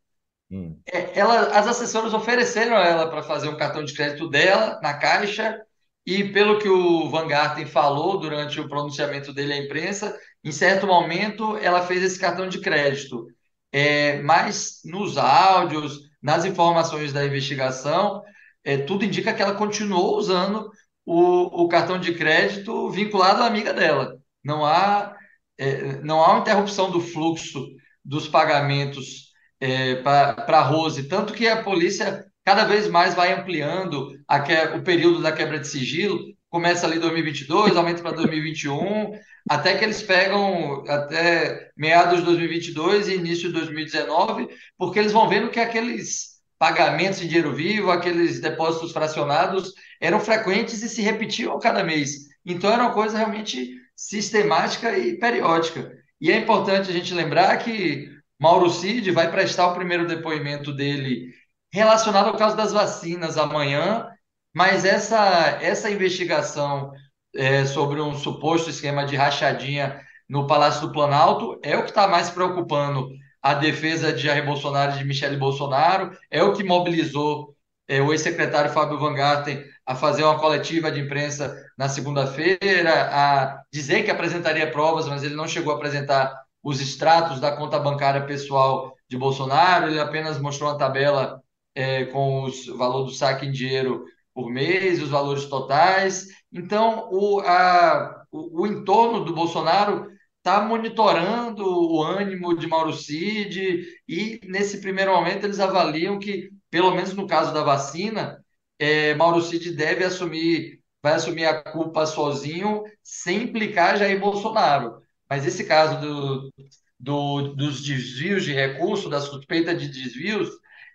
[0.51, 0.79] Hum.
[0.91, 4.93] É, ela, as assessoras ofereceram a ela para fazer um cartão de crédito dela na
[4.95, 5.59] Caixa,
[6.05, 10.87] e pelo que o Van Garten falou durante o pronunciamento dele à imprensa, em certo
[10.87, 13.27] momento ela fez esse cartão de crédito.
[13.71, 18.23] É, mas nos áudios, nas informações da investigação,
[18.63, 20.71] é, tudo indica que ela continuou usando
[21.05, 24.17] o, o cartão de crédito vinculado à amiga dela.
[24.43, 25.15] Não há,
[25.59, 27.67] é, não há uma interrupção do fluxo
[28.03, 29.28] dos pagamentos
[29.59, 34.11] é, para a Rose, tanto que a polícia cada vez mais vai ampliando
[34.45, 36.19] que, o período da quebra de sigilo,
[36.49, 39.11] começa ali em 2022, aumenta para 2021,
[39.47, 45.29] até que eles pegam até meados de 2022 e início de 2019, porque eles vão
[45.29, 51.59] vendo que aqueles pagamentos em dinheiro vivo, aqueles depósitos fracionados eram frequentes e se repetiam
[51.59, 52.27] cada mês.
[52.45, 55.91] Então era uma coisa realmente sistemática e periódica.
[56.19, 61.33] E é importante a gente lembrar que Mauro Cid vai prestar o primeiro depoimento dele
[61.71, 64.07] relacionado ao caso das vacinas amanhã,
[64.53, 66.91] mas essa, essa investigação
[67.35, 72.07] é, sobre um suposto esquema de rachadinha no Palácio do Planalto é o que está
[72.07, 73.09] mais preocupando
[73.41, 77.55] a defesa de Jair Bolsonaro e de Michele Bolsonaro, é o que mobilizou
[77.87, 83.61] é, o ex-secretário Fábio Van Garten a fazer uma coletiva de imprensa na segunda-feira, a
[83.73, 86.31] dizer que apresentaria provas, mas ele não chegou a apresentar
[86.63, 91.41] os extratos da conta bancária pessoal de Bolsonaro, ele apenas mostrou uma tabela
[91.73, 96.27] é, com os valor do saque em dinheiro por mês, os valores totais.
[96.51, 103.83] Então, o, a, o, o entorno do Bolsonaro está monitorando o ânimo de Mauro Cid
[104.07, 108.43] e, nesse primeiro momento, eles avaliam que, pelo menos no caso da vacina,
[108.77, 115.01] é, Mauro Cid deve assumir, vai assumir a culpa sozinho, sem implicar Jair Bolsonaro.
[115.29, 116.53] Mas esse caso do,
[116.99, 120.49] do, dos desvios de recurso, da suspeita de desvios,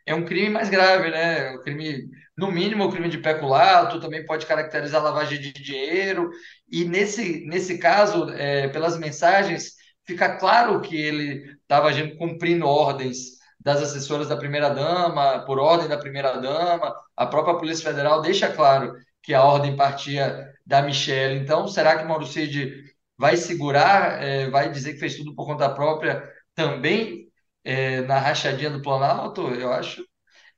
[0.07, 1.53] é um crime mais grave, né?
[1.53, 6.31] Um crime, no mínimo, um crime de peculato, também pode caracterizar lavagem de dinheiro.
[6.71, 9.73] E nesse, nesse caso, é, pelas mensagens,
[10.07, 15.97] fica claro que ele estava agindo cumprindo ordens das assessoras da primeira-dama, por ordem da
[15.97, 16.95] primeira-dama.
[17.17, 21.39] A própria Polícia Federal deixa claro que a ordem partia da Michelle.
[21.41, 25.73] Então, será que Mauro Cid vai segurar, é, vai dizer que fez tudo por conta
[25.73, 27.31] própria também
[27.65, 30.05] é, na rachadinha do Planalto, eu acho,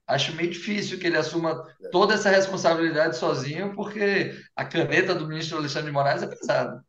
[0.06, 5.58] acho meio difícil que ele assuma toda essa responsabilidade sozinho, porque a caneta do ministro
[5.58, 6.84] Alexandre de Moraes é pesada.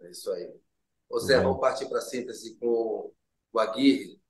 [0.00, 0.50] É isso aí.
[1.08, 3.12] Ô Zé, vamos partir para a síntese com
[3.52, 4.20] o Aguirre.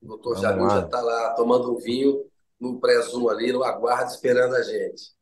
[0.00, 2.24] O doutor Jamil já está lá tomando um vinho
[2.58, 5.12] no pré-zoom ali, no aguardo, esperando a gente.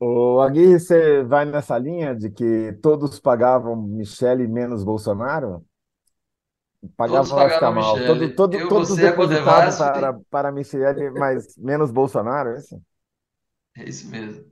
[0.00, 5.64] O Aguirre, você vai nessa linha de que todos pagavam Michele menos Bolsonaro?
[6.96, 7.96] Pagava vai ficar mal.
[8.06, 12.58] Todo, todo, Eu, todos você, a depositavam Codevasf, para, para Michele, mas menos Bolsonaro, é
[12.58, 12.80] isso?
[13.76, 14.44] é isso mesmo.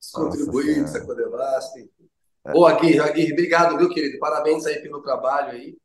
[0.00, 0.98] Os Nossa contribuintes, Senhora.
[1.04, 1.78] a Codevasf.
[1.80, 2.08] enfim.
[2.54, 4.18] Ô, Aguirre, Aguirre, obrigado, viu, querido?
[4.20, 5.76] Parabéns aí pelo trabalho aí.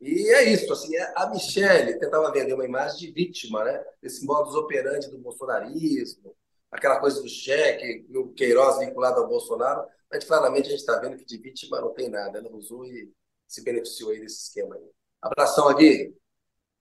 [0.00, 3.80] E é isso, assim, é- a Michelle tentava vender uma imagem de vítima, né?
[4.02, 6.34] Esse modus operandi do bolsonarismo,
[6.70, 11.16] aquela coisa do cheque, o Queiroz vinculado ao Bolsonaro, mas claramente a gente está vendo
[11.16, 12.38] que de vítima não tem nada.
[12.38, 13.12] Ela usou e
[13.46, 14.82] se beneficiou aí desse esquema aí.
[15.20, 16.14] Abração, Aguirre.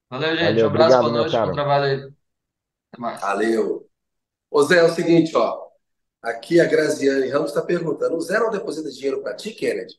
[0.10, 0.46] Valeu, gente.
[0.46, 2.14] Valeu, Um abraço, obrigado, boa noite, bom trabalho aí.
[2.92, 3.22] Até mais.
[3.22, 3.90] Valeu.
[4.50, 5.68] Ô Zé, é o seguinte, ó.
[6.22, 9.96] Aqui a Graziane Ramos está perguntando: o Zé não deposita dinheiro para ti, Kennedy?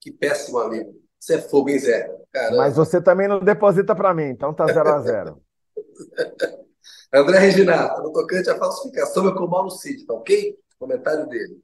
[0.00, 0.94] Que péssimo amigo.
[1.18, 2.14] Você é fogo, hein, Zé?
[2.32, 2.58] Caramba.
[2.58, 5.42] Mas você também não deposita para mim, então tá zero a zero.
[7.12, 10.56] André Reginato, no tocante à falsificação, é com o Mauro Cid, tá ok?
[10.78, 11.60] Comentário dele.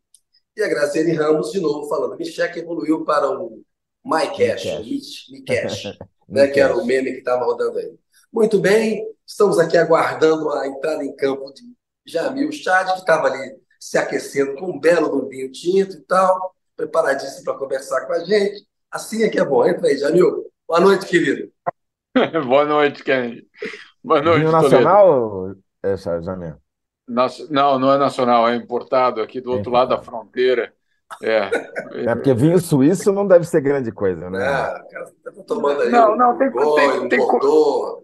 [0.57, 3.63] E a Graziane Ramos, de novo, falando: Micheque evoluiu para o
[4.05, 7.95] MyCash, MiCash, né, que era o meme que estava rodando aí.
[8.33, 11.63] Muito bem, estamos aqui aguardando a entrada em campo de
[12.07, 17.45] Jamil Chad, que estava ali se aquecendo com um belo vinho tinto e tal, preparadíssimo
[17.45, 18.67] para conversar com a gente.
[18.91, 19.67] Assim é que é bom.
[19.67, 20.51] Entra aí, Jamil.
[20.69, 21.51] Boa noite, querido.
[22.47, 23.47] Boa noite, Kennedy.
[24.05, 26.57] Boa noite, Vinho nacional, essa, Jamil?
[27.09, 30.73] Nas- Não, não é nacional, é importado aqui do outro lado da fronteira.
[31.23, 31.51] É.
[32.07, 34.39] É porque vinho suíço não deve ser grande coisa, né?
[34.41, 38.03] Ah, cara, tá tomando aí Não, não, tem- tem- tem co- Bordeaux.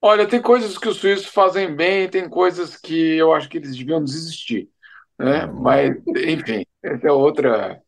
[0.00, 3.76] Olha, tem coisas que os suíços fazem bem, tem coisas que eu acho que eles
[3.76, 4.68] deviam desistir,
[5.18, 5.46] né?
[5.46, 7.80] Mas, enfim, essa é outra.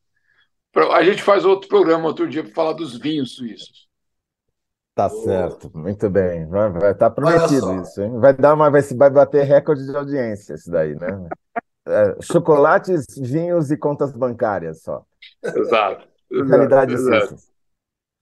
[0.93, 3.90] A gente faz outro programa outro dia para falar dos vinhos suíços.
[5.01, 6.47] Tá certo, muito bem.
[6.47, 8.19] Vai, vai tá prometido isso, hein?
[8.19, 11.07] Vai dar uma, vai, vai bater recorde de audiência isso daí, né?
[11.89, 15.03] É, chocolates, vinhos e contas bancárias só.
[15.43, 16.07] Exato.
[16.31, 17.51] Realidade Ciências.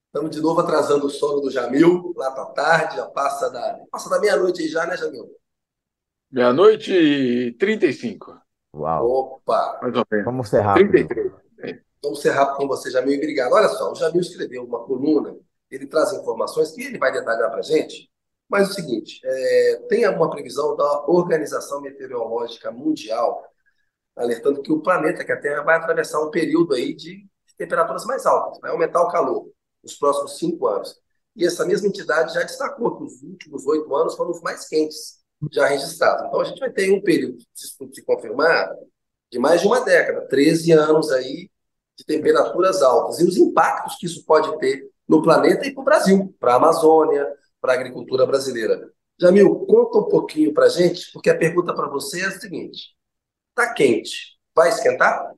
[0.07, 4.09] Estamos de novo atrasando o sono do Jamil, lá para tarde, já passa da, passa
[4.09, 5.29] da meia-noite aí já, né, Jamil?
[6.31, 8.41] Meia-noite e 35.
[8.75, 9.11] Uau.
[9.11, 9.81] Opa!
[9.83, 10.25] Mais ou menos.
[10.25, 10.91] Vamos ser rápido.
[10.93, 11.33] 33.
[12.03, 13.53] Vamos ser rápido com você, Jamil, e obrigado.
[13.53, 15.37] Olha só, o Jamil escreveu uma coluna,
[15.71, 18.11] ele traz informações que ele vai detalhar para a gente,
[18.49, 23.45] mas é o seguinte, é, tem uma previsão da Organização Meteorológica Mundial
[24.19, 27.27] alertando que o planeta, que a Terra, vai atravessar um período aí de
[27.57, 29.51] temperaturas mais altas, vai aumentar o calor
[29.83, 30.97] nos próximos cinco anos.
[31.37, 35.19] E essa mesma entidade já destacou que os últimos oito anos foram os mais quentes
[35.53, 36.27] já registrados.
[36.27, 38.75] Então a gente vai ter um período, se se confirmar,
[39.31, 41.49] de mais de uma década, 13 anos aí
[41.97, 43.21] de temperaturas altas.
[43.21, 46.57] E os impactos que isso pode ter no planeta e para o Brasil, para a
[46.57, 47.27] Amazônia,
[47.61, 48.91] para a agricultura brasileira.
[49.21, 52.95] Jamil, conta um pouquinho para a gente, porque a pergunta para você é a seguinte:
[53.51, 55.33] está quente, vai esquentar?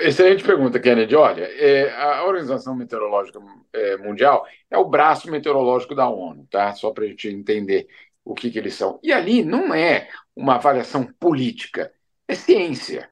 [0.00, 1.16] Excelente pergunta, Kennedy.
[1.16, 3.40] Olha, é, a Organização Meteorológica
[3.72, 6.74] é, Mundial é o braço meteorológico da ONU, tá?
[6.74, 7.88] Só para a gente entender
[8.22, 9.00] o que, que eles são.
[9.02, 11.90] E ali não é uma avaliação política,
[12.28, 13.10] é ciência.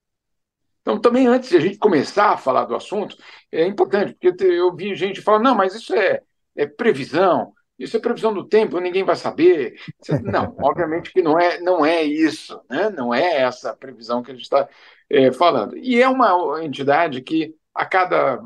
[0.84, 3.16] Então, também antes de a gente começar a falar do assunto,
[3.50, 6.20] é importante, porque eu vi gente falando, não, mas isso é,
[6.54, 9.76] é previsão, isso é previsão do tempo, ninguém vai saber.
[10.22, 12.90] Não, obviamente que não é, não é isso, né?
[12.90, 14.68] não é essa previsão que a gente está
[15.08, 15.74] é, falando.
[15.78, 18.42] E é uma entidade que, a cada,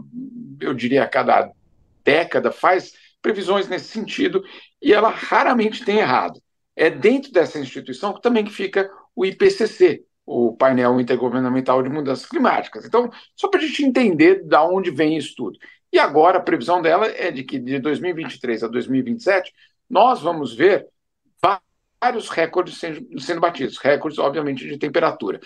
[0.61, 1.51] eu diria, a cada
[2.05, 4.44] década, faz previsões nesse sentido
[4.81, 6.40] e ela raramente tem errado.
[6.77, 12.85] É dentro dessa instituição que também fica o IPCC, o painel intergovernamental de mudanças climáticas.
[12.85, 15.59] Então, só para a gente entender de onde vem isso tudo.
[15.91, 19.51] E agora a previsão dela é de que de 2023 a 2027
[19.88, 20.87] nós vamos ver
[22.01, 25.41] vários recordes sendo, sendo batidos, recordes, obviamente, de temperatura.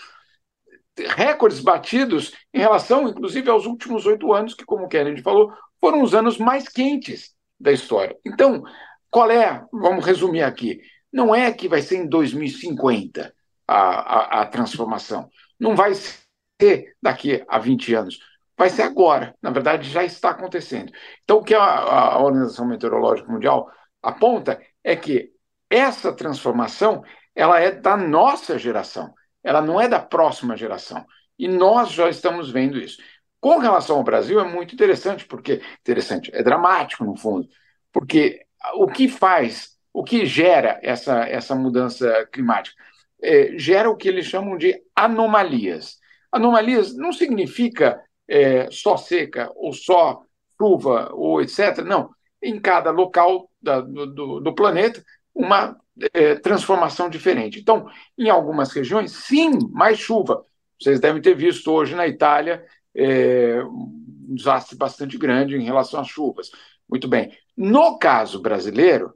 [1.15, 6.01] Recordes batidos em relação, inclusive, aos últimos oito anos, que, como o Kennedy falou, foram
[6.03, 8.17] os anos mais quentes da história.
[8.25, 8.63] Então,
[9.09, 13.33] qual é, vamos resumir aqui, não é que vai ser em 2050
[13.67, 15.29] a, a, a transformação.
[15.59, 18.19] Não vai ser daqui a 20 anos.
[18.57, 19.35] Vai ser agora.
[19.41, 20.91] Na verdade, já está acontecendo.
[21.23, 23.69] Então, o que a, a Organização Meteorológica Mundial
[24.01, 25.31] aponta é que
[25.69, 27.03] essa transformação
[27.35, 31.03] ela é da nossa geração, ela não é da próxima geração.
[31.37, 33.01] E nós já estamos vendo isso.
[33.39, 37.47] Com relação ao Brasil, é muito interessante, porque interessante, é dramático no fundo,
[37.91, 38.45] porque
[38.75, 42.81] o que faz, o que gera essa, essa mudança climática?
[43.23, 45.97] É, gera o que eles chamam de anomalias.
[46.31, 50.21] Anomalias não significa é, só seca ou só
[50.59, 51.77] chuva ou etc.
[51.85, 52.09] Não.
[52.41, 55.01] Em cada local da, do, do, planeta,
[55.33, 55.77] uma
[56.13, 57.59] é, transformação diferente.
[57.59, 60.43] Então, em algumas regiões, sim, mais chuva.
[60.79, 66.07] Vocês devem ter visto hoje na Itália é, um desastre bastante grande em relação às
[66.07, 66.51] chuvas.
[66.89, 67.31] Muito bem.
[67.55, 69.13] No caso brasileiro,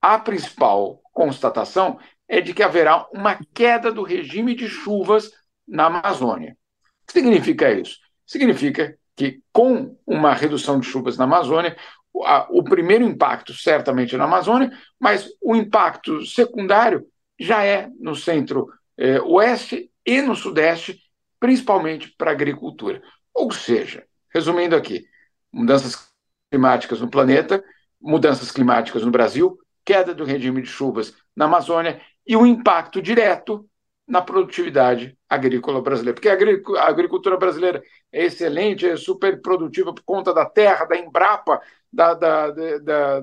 [0.00, 1.98] a principal constatação
[2.32, 5.30] é de que haverá uma queda do regime de chuvas
[5.68, 6.56] na Amazônia.
[7.02, 7.98] O que significa isso?
[8.24, 11.76] Significa que, com uma redução de chuvas na Amazônia,
[12.14, 17.06] o primeiro impacto certamente é na Amazônia, mas o impacto secundário
[17.38, 20.98] já é no centro-oeste eh, e no sudeste,
[21.38, 23.02] principalmente para a agricultura.
[23.34, 25.04] Ou seja, resumindo aqui,
[25.52, 26.10] mudanças
[26.50, 27.62] climáticas no planeta,
[28.00, 33.68] mudanças climáticas no Brasil, queda do regime de chuvas na Amazônia e o impacto direto
[34.06, 36.14] na produtividade agrícola brasileira.
[36.14, 37.82] Porque a agricultura brasileira
[38.12, 41.60] é excelente, é super produtiva por conta da terra, da Embrapa,
[41.92, 43.20] da, da, da,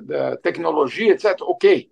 [0.00, 1.36] da tecnologia, etc.
[1.42, 1.90] Ok.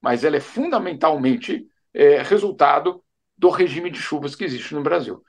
[0.00, 3.02] Mas ela é fundamentalmente é, resultado
[3.36, 5.22] do regime de chuvas que existe no Brasil.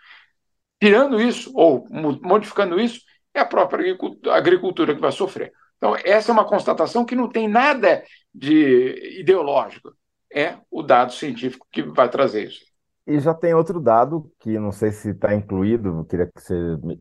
[0.80, 3.02] Tirando isso, ou modificando isso,
[3.34, 3.98] é a própria
[4.32, 5.52] agricultura que vai sofrer.
[5.78, 8.04] Então, essa é uma constatação que não tem nada
[8.34, 9.95] de ideológico
[10.36, 12.66] é o dado científico que vai trazer isso.
[13.08, 16.56] E já tem outro dado que não sei se está incluído, queria que você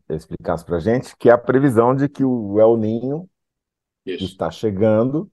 [0.09, 3.29] explicasse para a gente, que é a previsão de que o El Ninho
[4.05, 5.29] está chegando,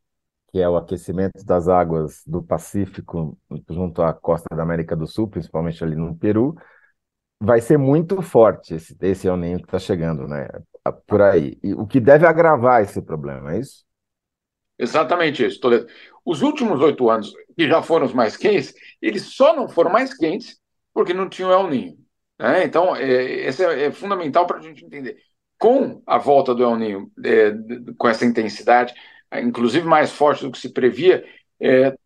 [0.50, 3.38] que é o aquecimento das águas do Pacífico
[3.70, 6.56] junto à costa da América do Sul, principalmente ali no Peru,
[7.38, 10.48] vai ser muito forte esse, esse El Ninho que está chegando, né?
[11.06, 11.58] Por aí.
[11.62, 13.84] E o que deve agravar esse problema, é isso?
[14.78, 15.86] Exatamente isso, Toledo.
[16.24, 20.14] Os últimos oito anos, que já foram os mais quentes, eles só não foram mais
[20.14, 20.58] quentes
[20.92, 21.98] porque não tinham El Ninho.
[22.38, 22.64] Né?
[22.64, 25.16] Então, é, esse é, é fundamental para a gente entender.
[25.58, 27.52] com a volta do El Niño, é,
[27.96, 28.92] com essa intensidade,
[29.32, 31.24] inclusive mais forte do que se previa,
[31.60, 31.96] é,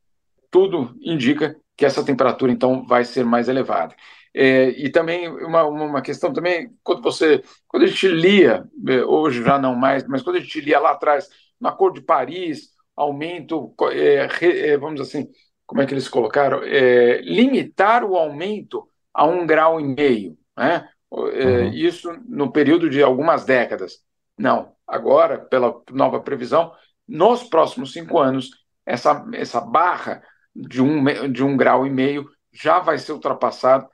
[0.50, 3.94] tudo indica que essa temperatura então vai ser mais elevada.
[4.34, 9.42] É, e também uma, uma questão também, quando você, quando a gente lia, é, hoje
[9.42, 11.28] já não mais, mas quando a gente lia lá atrás,
[11.58, 14.28] na cor de Paris, aumento, é,
[14.70, 15.28] é, vamos assim,
[15.66, 16.62] como é que eles colocaram?
[16.62, 20.88] É, limitar o aumento a um grau e meio, né?
[21.10, 21.68] Uhum.
[21.72, 24.00] Isso no período de algumas décadas.
[24.36, 26.72] Não, agora, pela nova previsão,
[27.06, 28.50] nos próximos cinco anos,
[28.84, 30.22] essa, essa barra
[30.54, 33.88] de um, de um grau e meio já vai ser ultrapassado,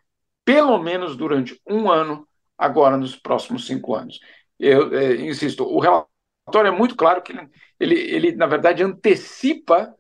[0.45, 2.27] pelo menos durante um ano,
[2.57, 4.19] agora nos próximos cinco anos.
[4.59, 6.12] Eu é, insisto, o relatório
[6.61, 9.95] é muito claro que ele, ele, ele, na verdade, antecipa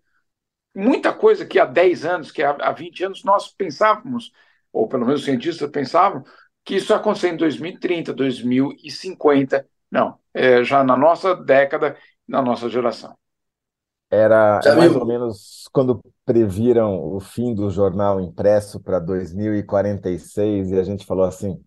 [0.74, 4.32] muita coisa que há 10 anos, que há, há 20 anos nós pensávamos,
[4.72, 6.24] ou pelo menos os cientistas pensavam,
[6.64, 9.66] que isso ia acontecer em 2030, 2050.
[9.90, 11.96] Não, é já na nossa década,
[12.26, 13.16] na nossa geração.
[14.10, 20.78] Era é mais ou menos quando previram o fim do jornal impresso para 2046 e
[20.78, 21.62] a gente falou assim: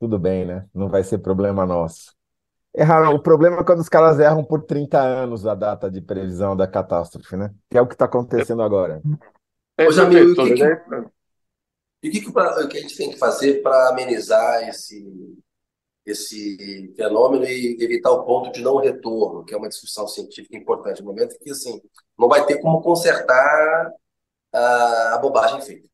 [0.00, 0.66] tudo bem, né?
[0.74, 2.17] Não vai ser problema nosso.
[2.78, 3.12] Erraram.
[3.12, 6.68] O problema é quando os caras erram por 30 anos a data de previsão da
[6.68, 7.52] catástrofe, né?
[7.68, 9.02] Que é o que está acontecendo agora.
[9.76, 10.62] É, Ô, Jamil, o que, que,
[12.00, 15.04] e o que, que, pra, que a gente tem que fazer para amenizar esse,
[16.06, 21.02] esse fenômeno e evitar o ponto de não retorno, que é uma discussão científica importante,
[21.02, 21.82] no momento que assim,
[22.16, 23.92] não vai ter como consertar
[24.52, 25.88] a, a bobagem feita.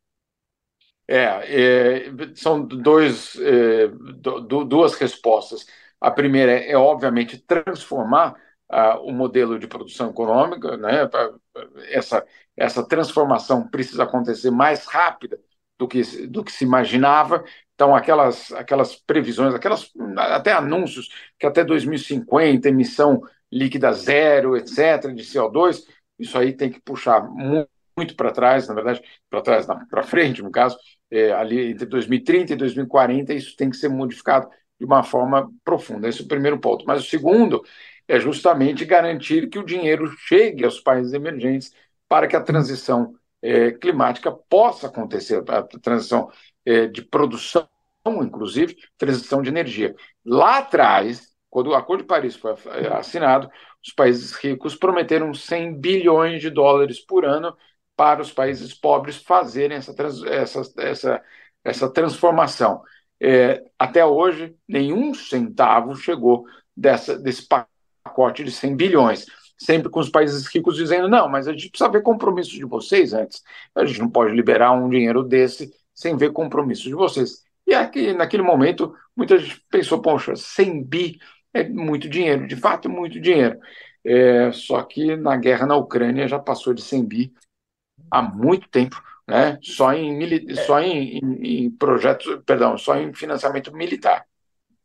[1.09, 5.67] É, é são dois, é, do, duas respostas.
[6.05, 8.35] A primeira é, é obviamente, transformar
[8.71, 11.09] uh, o modelo de produção econômica, né?
[11.89, 12.23] essa,
[12.55, 15.41] essa transformação precisa acontecer mais rápida
[15.79, 17.43] do que, do que se imaginava.
[17.75, 25.23] Então, aquelas, aquelas previsões, aquelas até anúncios que até 2050 emissão líquida zero, etc., de
[25.23, 25.85] CO2,
[26.19, 29.01] isso aí tem que puxar muito, muito para trás, na verdade,
[29.31, 30.77] para trás, para frente, no caso,
[31.11, 36.09] é, ali entre 2030 e 2040, isso tem que ser modificado de uma forma profunda.
[36.09, 36.85] Esse é o primeiro ponto.
[36.87, 37.63] Mas o segundo
[38.07, 41.73] é justamente garantir que o dinheiro chegue aos países emergentes
[42.09, 46.31] para que a transição é, climática possa acontecer, a transição
[46.65, 47.69] é, de produção,
[48.07, 49.95] inclusive, transição de energia.
[50.25, 53.51] Lá atrás, quando o Acordo de Paris foi é, assinado,
[53.85, 57.57] os países ricos prometeram 100 bilhões de dólares por ano
[57.97, 59.95] para os países pobres fazerem essa,
[60.27, 61.23] essa, essa,
[61.63, 62.83] essa transformação.
[63.27, 66.45] É, até hoje, nenhum centavo chegou
[66.77, 69.25] dessa, desse pacote de 100 bilhões.
[69.57, 73.15] Sempre com os países ricos dizendo: não, mas a gente precisa ver compromisso de vocês
[73.15, 73.43] antes.
[73.75, 77.43] A gente não pode liberar um dinheiro desse sem ver compromisso de vocês.
[77.67, 81.19] E aqui, naquele momento, muita gente pensou: poxa, 100 bi
[81.55, 83.59] é muito dinheiro, de fato, é muito dinheiro.
[84.05, 87.33] É, só que na guerra na Ucrânia já passou de 100 bi
[88.11, 89.59] há muito tempo né?
[89.63, 90.55] só, em, é.
[90.67, 94.25] só em, em, em projetos, perdão, só em financiamento militar.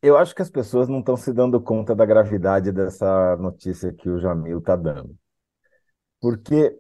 [0.01, 4.09] Eu acho que as pessoas não estão se dando conta da gravidade dessa notícia que
[4.09, 5.13] o Jamil está dando.
[6.21, 6.73] Porque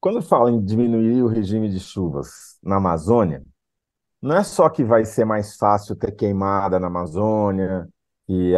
[0.00, 3.44] quando fala em diminuir o regime de chuvas na Amazônia,
[4.20, 7.88] não é só que vai ser mais fácil ter queimada na Amazônia,
[8.26, 8.52] que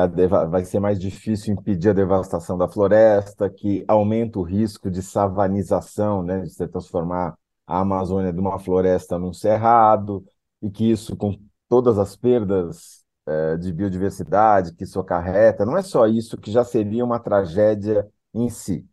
[0.49, 6.23] vai ser mais difícil impedir a devastação da floresta, que aumenta o risco de savanização,
[6.23, 7.37] né, de se transformar
[7.67, 10.25] a Amazônia de uma floresta num cerrado,
[10.63, 11.39] e que isso, com
[11.69, 16.65] todas as perdas é, de biodiversidade que isso acarreta, não é só isso que já
[16.65, 18.87] seria uma tragédia em si.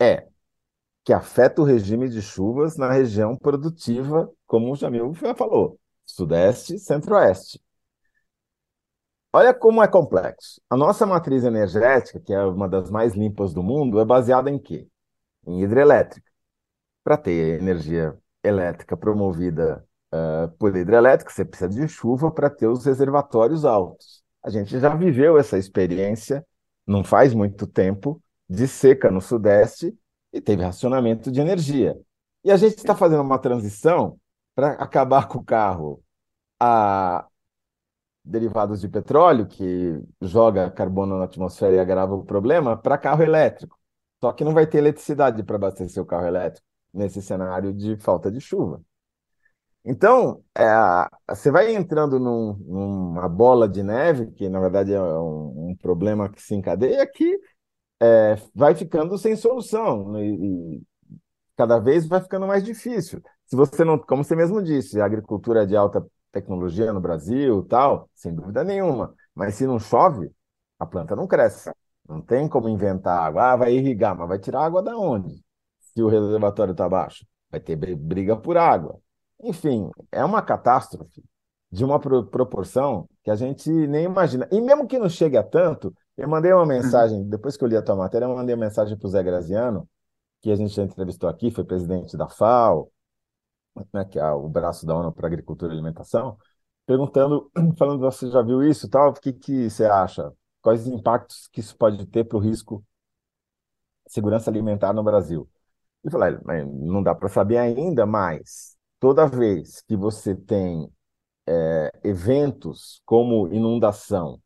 [0.00, 0.28] É
[1.04, 7.60] que afeta o regime de chuvas na região produtiva, como o Jamil falou, Sudeste Centro-Oeste.
[9.32, 10.60] Olha como é complexo.
[10.68, 14.58] A nossa matriz energética, que é uma das mais limpas do mundo, é baseada em
[14.58, 14.86] quê?
[15.46, 16.27] Em hidrelétrica
[17.02, 22.84] para ter energia elétrica promovida uh, por hidrelétrica, você precisa de chuva para ter os
[22.84, 24.22] reservatórios altos.
[24.42, 26.44] A gente já viveu essa experiência,
[26.86, 29.96] não faz muito tempo, de seca no Sudeste
[30.32, 31.98] e teve racionamento de energia.
[32.44, 34.18] E a gente está fazendo uma transição
[34.54, 36.02] para acabar com o carro
[36.60, 37.26] a
[38.24, 43.78] derivados de petróleo, que joga carbono na atmosfera e agrava o problema, para carro elétrico.
[44.22, 48.30] Só que não vai ter eletricidade para abastecer o carro elétrico nesse cenário de falta
[48.30, 48.82] de chuva.
[49.84, 50.64] Então, é,
[51.28, 56.28] você vai entrando num, numa bola de neve, que na verdade é um, um problema
[56.28, 57.38] que se encadeia, que
[58.00, 60.82] é, vai ficando sem solução e, e,
[61.56, 63.22] cada vez vai ficando mais difícil.
[63.46, 67.64] Se você não, como você mesmo disse, a agricultura é de alta tecnologia no Brasil,
[67.64, 70.30] tal, sem dúvida nenhuma, mas se não chove,
[70.78, 71.70] A planta não cresce.
[72.08, 73.52] Não tem como inventar água.
[73.52, 75.42] Ah, vai irrigar, mas vai tirar água da onde?
[75.98, 77.26] Se o reservatório está baixo.
[77.50, 79.00] Vai ter briga por água.
[79.42, 81.24] Enfim, é uma catástrofe
[81.72, 84.48] de uma proporção que a gente nem imagina.
[84.52, 87.76] E mesmo que não chegue a tanto, eu mandei uma mensagem, depois que eu li
[87.76, 89.88] a tua matéria, eu mandei uma mensagem para o Zé Graziano,
[90.40, 92.92] que a gente já entrevistou aqui, foi presidente da FAO,
[93.92, 96.38] né, que é o braço da ONU para Agricultura e Alimentação,
[96.86, 100.32] perguntando, falando, você já viu isso tal, o que, que você acha?
[100.62, 102.84] Quais os impactos que isso pode ter para o risco
[104.06, 105.48] de segurança alimentar no Brasil?
[106.04, 110.90] E falei, não dá para saber ainda, mas toda vez que você tem
[111.46, 114.40] é, eventos como inundação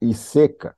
[0.00, 0.76] e seca,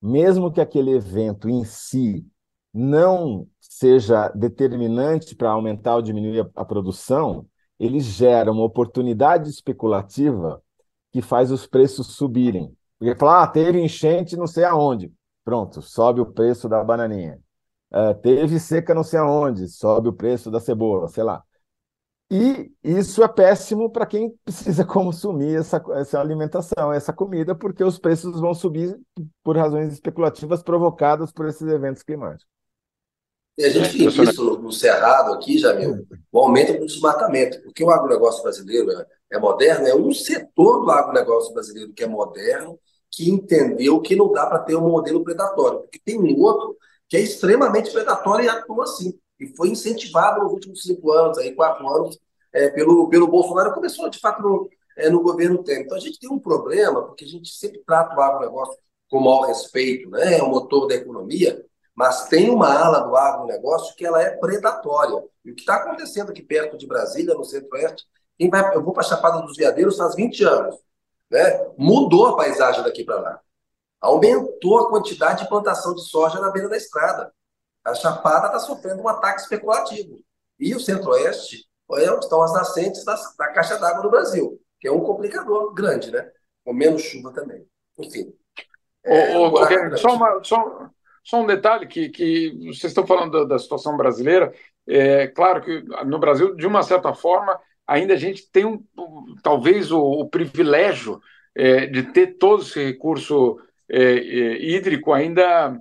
[0.00, 2.26] mesmo que aquele evento em si
[2.72, 7.46] não seja determinante para aumentar ou diminuir a, a produção,
[7.78, 10.62] ele gera uma oportunidade especulativa
[11.12, 12.76] que faz os preços subirem.
[12.98, 15.12] Porque fala, ah, teve enchente não sei aonde.
[15.44, 17.40] Pronto, sobe o preço da bananinha.
[17.94, 21.44] Uh, teve seca não sei aonde, sobe o preço da cebola, sei lá.
[22.28, 27.96] E isso é péssimo para quem precisa consumir essa, essa alimentação, essa comida, porque os
[27.96, 28.98] preços vão subir
[29.44, 32.52] por razões especulativas provocadas por esses eventos climáticos.
[33.56, 37.90] E a gente tem visto no Cerrado aqui, Jamil, o aumento do desmatamento, porque o
[37.90, 42.76] agronegócio brasileiro é, é moderno, é um setor do agronegócio brasileiro que é moderno,
[43.08, 46.76] que entendeu que não dá para ter um modelo predatório, porque tem um outro
[47.08, 49.18] que é extremamente predatório e atua assim.
[49.38, 52.18] E foi incentivado nos últimos cinco anos, aí, quatro anos,
[52.52, 55.82] é, pelo, pelo Bolsonaro, começou de fato no, é, no governo Temer.
[55.84, 58.76] Então a gente tem um problema, porque a gente sempre trata o agronegócio
[59.10, 60.38] com maior respeito, né?
[60.38, 65.22] é o motor da economia, mas tem uma ala do agronegócio que ela é predatória.
[65.44, 68.04] E o que está acontecendo aqui perto de Brasília, no centro-oeste,
[68.38, 70.76] eu vou para a Chapada dos Veadeiros faz 20 anos.
[71.30, 71.66] Né?
[71.78, 73.40] Mudou a paisagem daqui para lá.
[74.04, 77.32] Aumentou a quantidade de plantação de soja na beira da estrada.
[77.82, 80.18] A Chapada está sofrendo um ataque especulativo.
[80.60, 84.86] E o centro-oeste é onde estão as nascentes da, da caixa d'água do Brasil, que
[84.86, 86.30] é um complicador grande, né?
[86.62, 87.66] Com menos chuva também.
[87.98, 88.30] Enfim.
[89.02, 90.90] É, o, o, só, uma, só,
[91.22, 94.52] só um detalhe que, que vocês estão falando da, da, situação brasileira.
[94.86, 98.84] É claro que no Brasil, de uma certa forma, ainda a gente tem um,
[99.42, 101.22] talvez o, o privilégio
[101.54, 105.78] é, de ter todo esse recurso é, é, hídrico ainda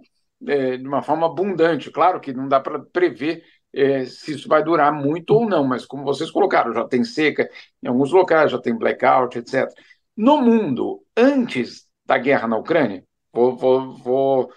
[0.48, 1.92] é, de uma forma abundante.
[1.92, 3.44] Claro que não dá para prever
[3.74, 7.50] é, se isso vai durar muito ou não, mas como vocês colocaram, já tem seca
[7.82, 9.68] em alguns locais, já tem blackout, etc.
[10.16, 14.54] No mundo, antes da guerra na Ucrânia, vou, vou, vou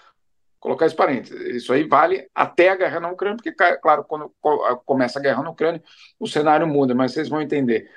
[0.61, 1.41] colocar esse parênteses.
[1.57, 4.31] Isso aí vale até a guerra na Ucrânia, porque, claro, quando
[4.85, 5.83] começa a guerra na Ucrânia,
[6.19, 7.91] o cenário muda, mas vocês vão entender.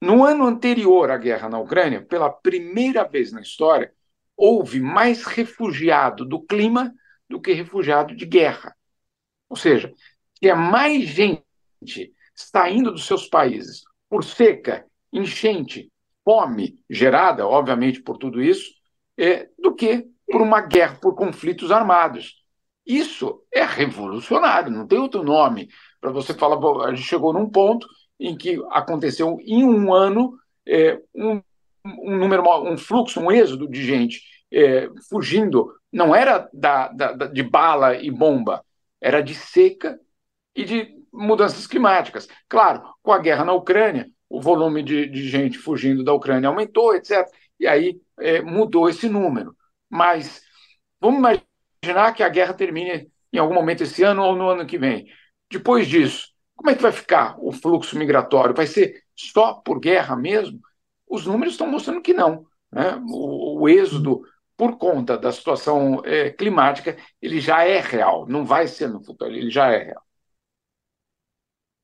[0.00, 3.92] No ano anterior à guerra na Ucrânia, pela primeira vez na história,
[4.40, 6.94] houve mais refugiado do clima
[7.28, 8.74] do que refugiado de guerra.
[9.50, 9.92] Ou seja,
[10.40, 11.44] tinha mais gente
[12.34, 15.92] saindo dos seus países por seca, enchente,
[16.24, 18.72] fome gerada, obviamente, por tudo isso,
[19.18, 22.42] é, do que por uma guerra, por conflitos armados.
[22.86, 25.68] Isso é revolucionário, não tem outro nome
[26.00, 26.58] para você falar.
[26.86, 27.86] A gente chegou num ponto
[28.18, 30.34] em que aconteceu em um ano
[30.66, 31.42] é, um,
[31.84, 34.22] um, número, um fluxo, um êxodo de gente
[34.52, 35.72] é, fugindo.
[35.92, 38.64] Não era da, da, de bala e bomba,
[39.00, 39.98] era de seca
[40.54, 42.28] e de mudanças climáticas.
[42.48, 46.94] Claro, com a guerra na Ucrânia, o volume de, de gente fugindo da Ucrânia aumentou,
[46.94, 47.26] etc.
[47.58, 49.56] E aí é, mudou esse número.
[49.88, 50.42] Mas
[51.00, 54.78] vamos imaginar que a guerra termine em algum momento esse ano ou no ano que
[54.78, 55.06] vem.
[55.50, 58.54] Depois disso, como é que vai ficar o fluxo migratório?
[58.54, 60.60] Vai ser só por guerra mesmo?
[61.10, 62.46] Os números estão mostrando que não.
[62.70, 63.02] Né?
[63.10, 64.22] O, o êxodo
[64.56, 69.32] por conta da situação é, climática, ele já é real, não vai ser no futuro,
[69.32, 70.02] ele já é real.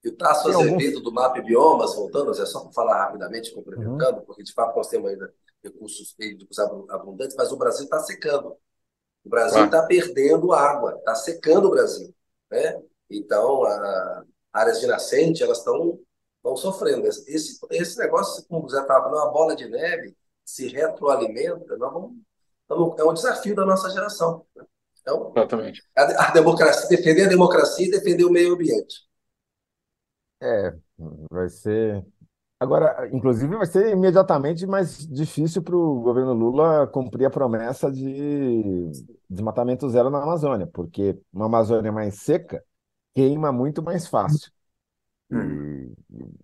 [0.04, 4.24] E o Tasso Azevedo do MAP Biomas, voltando, é só para falar rapidamente, complementando, uhum.
[4.24, 8.56] porque de fato nós temos ainda recursos hídricos abundantes, mas o Brasil está secando.
[9.24, 9.86] O Brasil está ah.
[9.86, 12.14] perdendo água, está secando o Brasil.
[12.50, 12.80] Né?
[13.10, 15.98] Então, a, áreas de nascente, elas estão
[16.54, 17.06] sofrendo.
[17.06, 21.92] Esse, esse negócio, como o Zé estava falando, uma bola de neve se retroalimenta, nós
[21.92, 24.44] vamos, é um desafio da nossa geração.
[24.54, 24.64] Né?
[25.00, 25.82] Então, Exatamente.
[25.96, 29.06] A, a, democracia, defender a democracia e defender o meio ambiente.
[30.42, 30.74] É,
[31.30, 32.04] vai ser
[32.58, 38.90] Agora, inclusive, vai ser imediatamente mais difícil para o governo Lula cumprir a promessa de
[39.28, 42.64] desmatamento zero na Amazônia, porque uma Amazônia mais seca
[43.14, 44.50] queima muito mais fácil.
[45.30, 45.92] E,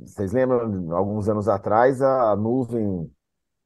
[0.01, 3.11] vocês lembram, alguns anos atrás, a nuvem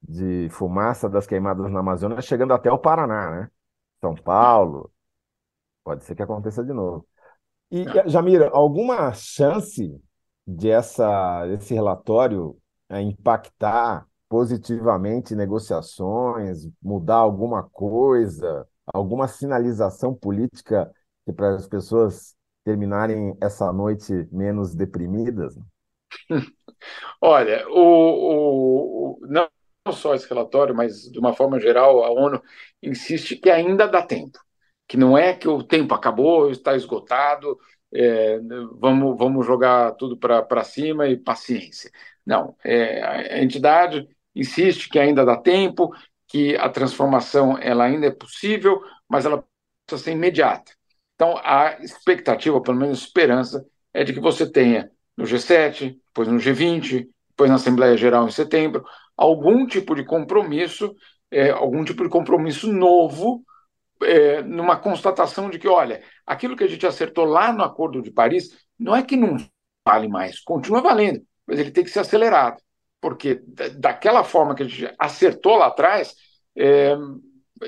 [0.03, 3.51] de fumaça das queimadas na Amazônia chegando até o Paraná, né?
[4.01, 4.91] São Paulo.
[5.83, 7.07] Pode ser que aconteça de novo.
[7.71, 8.09] E, É.
[8.09, 10.01] Jamira, alguma chance
[10.47, 12.57] de essa, esse relatório
[12.89, 20.91] é, impactar positivamente negociações, mudar alguma coisa, alguma sinalização política
[21.25, 22.36] que para as pessoas
[22.67, 25.57] terminarem essa noite menos deprimidas?
[27.23, 29.49] Olha, o, o- não
[29.93, 32.43] só esse relatório, mas de uma forma geral, a ONU
[32.83, 34.39] insiste que ainda dá tempo,
[34.89, 37.59] que não é que o tempo acabou, está esgotado,
[37.95, 38.41] é,
[38.81, 41.91] vamos, vamos jogar tudo para cima e paciência.
[42.27, 43.03] Não, é,
[43.39, 45.91] a entidade insiste que ainda dá tempo,
[46.29, 49.45] que a transformação ela ainda é possível, mas ela
[49.87, 50.73] precisa ser imediata.
[51.17, 56.29] Então, a expectativa, pelo menos a esperança, é de que você tenha no G7, depois
[56.29, 58.85] no G20, depois na Assembleia Geral em setembro,
[59.17, 60.95] algum tipo de compromisso,
[61.31, 63.43] é, algum tipo de compromisso novo,
[64.03, 68.11] é, numa constatação de que, olha, aquilo que a gente acertou lá no Acordo de
[68.11, 69.37] Paris não é que não
[69.87, 72.61] vale mais, continua valendo, mas ele tem que ser acelerado,
[73.01, 73.41] porque
[73.79, 76.14] daquela forma que a gente acertou lá atrás,
[76.55, 76.95] é,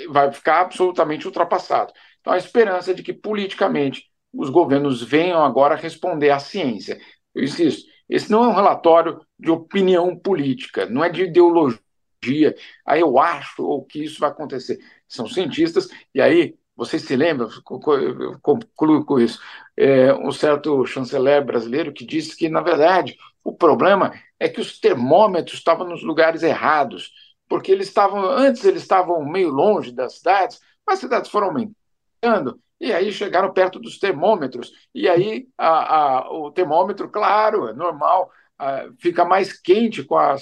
[0.09, 1.93] vai ficar absolutamente ultrapassado.
[2.21, 7.01] Então, a esperança de que politicamente os governos venham agora responder à ciência.
[7.35, 12.55] Eu insisto, esse não é um relatório de opinião política, não é de ideologia.
[12.87, 14.79] Aí eu acho ou que isso vai acontecer.
[15.07, 19.41] São cientistas, e aí, vocês se lembram, eu concluo com isso,
[19.77, 24.79] é, um certo chanceler brasileiro que disse que, na verdade, o problema é que os
[24.79, 27.13] termômetros estavam nos lugares errados,
[27.49, 31.75] porque eles estavam, antes eles estavam meio longe das cidades, mas as cidades foram aumentando,
[32.81, 38.31] e aí chegaram perto dos termômetros, e aí a, a, o termômetro, claro, é normal,
[38.59, 40.37] a, fica mais quente com a,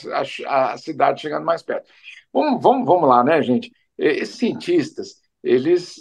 [0.46, 1.90] a, cidade chegando mais perto.
[2.32, 3.72] Vamos, vamos, vamos lá, né, gente?
[3.96, 5.96] Esses cientistas, eles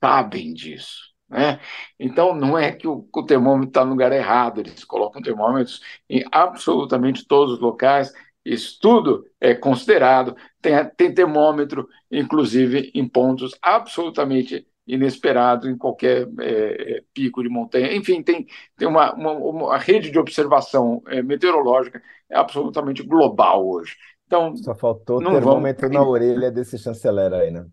[0.00, 1.12] sabem disso.
[1.28, 1.58] Né?
[1.98, 6.24] Então, não é que o, o termômetro está no lugar errado, eles colocam termômetros em
[6.30, 8.12] absolutamente todos os locais,
[8.44, 17.02] isso tudo é considerado, tem, tem termômetro, inclusive, em pontos absolutamente inesperado em qualquer é,
[17.12, 17.94] pico de montanha.
[17.94, 23.96] Enfim, tem, tem uma, uma, uma rede de observação é, meteorológica absolutamente global hoje.
[24.26, 25.94] Então, Só faltou o termômetro vamos...
[25.94, 27.66] na orelha desse chanceler aí, né?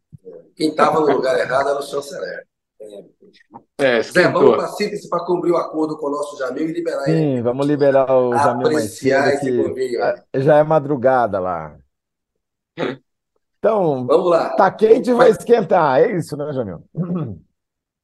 [0.55, 2.45] Quem estava no lugar errado era o chanceler.
[3.77, 6.73] É, Zé, vamos para a síntese para cumprir o acordo com o nosso Jamil e
[6.73, 7.37] liberar Sim, ele.
[7.37, 11.77] Sim, vamos liberar o Jamil mais cedo, que já é madrugada lá.
[13.61, 14.55] Então, vamos lá.
[14.55, 15.99] Tá quente, vai esquentar.
[15.99, 16.83] É isso, né, Jamil?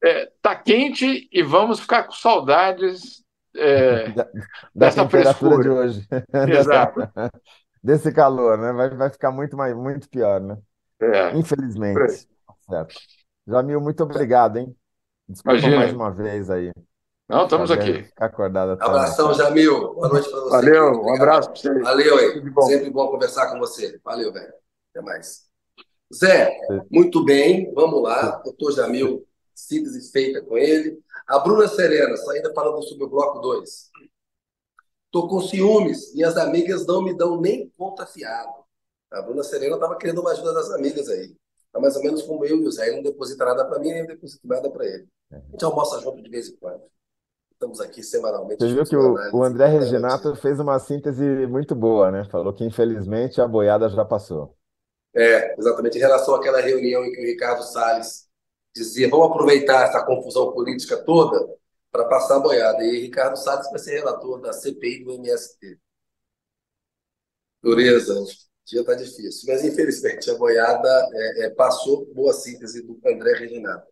[0.04, 3.24] É, tá quente e vamos ficar com saudades
[3.56, 4.30] é, da, da
[4.72, 5.62] dessa temperatura frescura.
[5.62, 6.08] de hoje.
[6.56, 7.00] Exato.
[7.00, 7.30] Dessa,
[7.82, 8.72] desse calor, né?
[8.72, 10.56] Vai, vai ficar muito, mais, muito pior, né?
[11.02, 11.36] É.
[11.36, 12.28] Infelizmente.
[12.70, 12.94] Certo.
[13.44, 14.72] Jamil, muito obrigado, hein?
[15.28, 15.76] Desculpa Imagina.
[15.76, 16.70] mais uma vez aí.
[17.28, 18.08] Não, estamos aqui.
[18.16, 19.94] Acordado até Abração, Jamil.
[19.94, 20.50] Boa noite para você.
[20.50, 21.82] Valeu, um abraço para vocês.
[21.82, 22.40] Valeu aí.
[22.48, 22.62] Bom.
[22.62, 24.00] Sempre bom conversar com você.
[24.04, 24.52] Valeu, velho.
[24.94, 25.47] Até mais.
[26.14, 26.50] Zé,
[26.90, 27.72] muito bem.
[27.74, 28.40] Vamos lá.
[28.44, 30.98] Doutor Jamil, síntese feita com ele.
[31.26, 32.14] A Bruna Serena,
[32.54, 33.90] falando sobre o bloco 2.
[35.10, 36.14] Tô com ciúmes.
[36.14, 38.52] Minhas amigas não me dão nem conta fiado.
[39.10, 41.34] A Bruna Serena estava querendo uma ajuda das amigas aí.
[41.72, 42.88] Tá mais ou menos como eu e o Zé.
[42.88, 45.06] Ele não deposita nada para mim, nem eu deposito nada para ele.
[45.30, 46.82] A gente almoça junto de vez em quando.
[47.52, 48.60] Estamos aqui semanalmente.
[48.60, 52.24] Você viu que o, o André Reginato fez uma síntese muito boa, né?
[52.30, 54.56] Falou que infelizmente a boiada já passou.
[55.14, 55.96] É, exatamente.
[55.96, 58.28] Em relação àquela reunião em que o Ricardo Salles
[58.74, 61.48] dizia: vamos aproveitar essa confusão política toda
[61.90, 62.84] para passar a boiada.
[62.84, 65.78] E Ricardo Salles vai ser relator da CPI do MST.
[67.62, 68.24] Dureza, o
[68.64, 69.44] dia está difícil.
[69.48, 72.06] Mas, infelizmente, a boiada é, é, passou.
[72.14, 73.86] Boa síntese do André Reginato.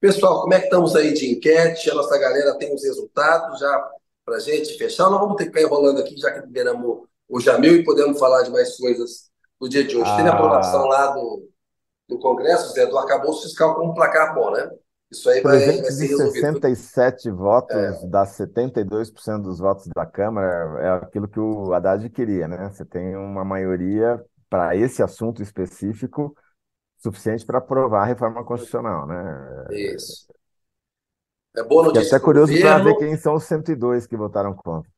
[0.00, 1.90] Pessoal, como é que estamos aí de enquete?
[1.90, 3.90] A nossa galera tem os resultados já
[4.24, 5.10] para gente fechar.
[5.10, 8.42] Nós vamos ter que ficar enrolando aqui, já que liberamos o Jamil e podemos falar
[8.42, 9.27] de mais coisas
[9.60, 10.10] no dia de hoje.
[10.10, 10.16] Ah.
[10.16, 11.48] Tem a aprovação lá do,
[12.08, 14.70] do Congresso, Zé, do arcabouço fiscal com um placar bom, né?
[15.10, 16.32] Isso aí vai, vai ser resolvido.
[16.32, 18.06] 67 votos, é.
[18.06, 22.68] dá 72% dos votos da Câmara, é aquilo que o Haddad queria, né?
[22.70, 26.34] Você tem uma maioria para esse assunto específico
[26.98, 29.66] suficiente para aprovar a reforma constitucional, né?
[29.70, 30.26] Isso.
[31.56, 32.04] É boa notícia.
[32.04, 34.90] E até curioso para ver quem são os 102 que votaram contra.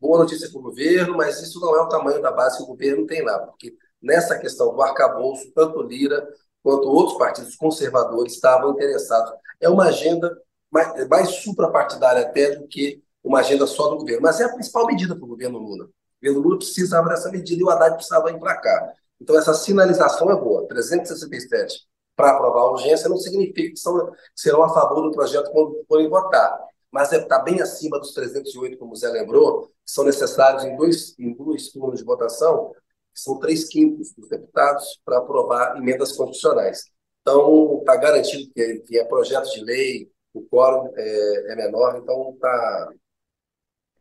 [0.00, 2.66] Boa notícia para o governo, mas isso não é o tamanho da base que o
[2.66, 6.26] governo tem lá, porque nessa questão do arcabouço, tanto Lira
[6.62, 9.32] quanto outros partidos conservadores estavam interessados.
[9.60, 10.36] É uma agenda
[10.70, 14.86] mais, mais suprapartidária até do que uma agenda só do governo, mas é a principal
[14.86, 15.84] medida para o governo Lula.
[15.84, 15.90] O
[16.20, 18.92] governo Lula precisava dessa medida e o Haddad precisava ir para cá.
[19.20, 20.66] Então, essa sinalização é boa.
[20.68, 21.86] 367
[22.16, 25.84] para aprovar a urgência não significa que, são, que serão a favor do projeto quando
[25.86, 26.58] forem votar.
[26.90, 31.18] Mas estar bem acima dos 308, como o Zé lembrou, que são necessários em dois,
[31.18, 32.72] em dois turnos de votação,
[33.14, 36.84] que são três quintos dos deputados para aprovar emendas constitucionais.
[37.22, 42.30] Então, está garantido que, que é projeto de lei, o quórum é, é menor, então
[42.34, 42.92] está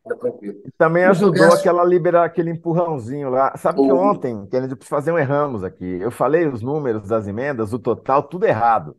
[0.04, 0.62] tá tranquilo.
[0.78, 3.56] Também ajudou aquela liberar aquele empurrãozinho lá.
[3.58, 3.86] Sabe o...
[3.86, 6.00] que ontem, Kennedy, para fazer um erramos aqui.
[6.00, 8.96] Eu falei os números das emendas, o total, tudo errado.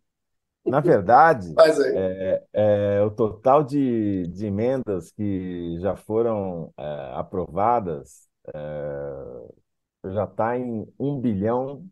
[0.66, 1.54] Na verdade,
[1.94, 10.56] é, é, o total de, de emendas que já foram é, aprovadas é, já está
[10.58, 11.84] em 1 bilhão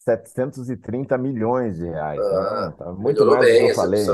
[0.00, 2.20] 730 milhões de reais.
[2.20, 4.06] Ah, então, tá muito mais do que eu falei.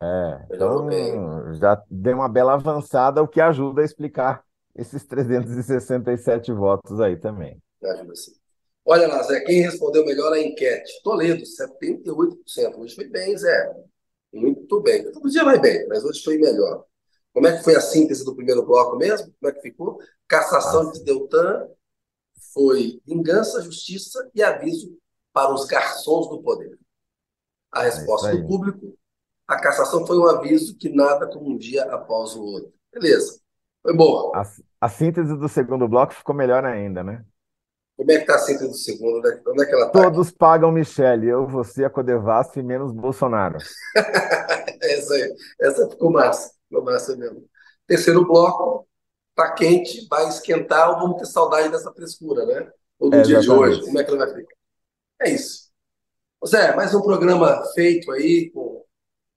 [0.00, 1.14] É, então bem.
[1.54, 4.42] já deu uma bela avançada, o que ajuda a explicar
[4.74, 7.62] esses 367 votos aí também.
[7.82, 8.32] Ajuda sim.
[8.84, 11.00] Olha lá, Zé, quem respondeu melhor a enquete?
[11.02, 12.78] Toledo, 78%.
[12.78, 13.74] Hoje foi bem, Zé.
[14.32, 15.10] Muito bem.
[15.10, 16.84] Todo dia vai bem, mas hoje foi melhor.
[17.32, 19.32] Como é que foi a síntese do primeiro bloco mesmo?
[19.40, 19.98] Como é que ficou?
[20.28, 21.66] Cassação de Deltan
[22.52, 24.96] foi vingança, justiça e aviso
[25.32, 26.78] para os garçons do poder.
[27.72, 28.96] A é resposta é do público
[29.46, 32.72] a cassação foi um aviso que nada como um dia após o outro.
[32.92, 33.40] Beleza.
[33.82, 34.32] Foi boa.
[34.34, 34.42] A,
[34.80, 37.24] a síntese do segundo bloco ficou melhor ainda, né?
[37.96, 39.22] Como é que está a síntese do segundo?
[39.46, 40.02] Onde é que ela tá?
[40.02, 43.58] Todos pagam Michele, eu, você, a Codevasf, menos Bolsonaro.
[44.82, 47.48] essa aí, essa ficou massa, ficou massa mesmo.
[47.86, 48.86] Terceiro bloco,
[49.34, 52.68] tá quente, vai esquentar ou vamos ter saudade dessa frescura, né?
[52.98, 53.70] Ou do é, dia exatamente.
[53.70, 54.56] de hoje, como é que ela vai ficar?
[55.22, 55.64] É isso.
[56.46, 58.84] Zé, mais um programa feito aí com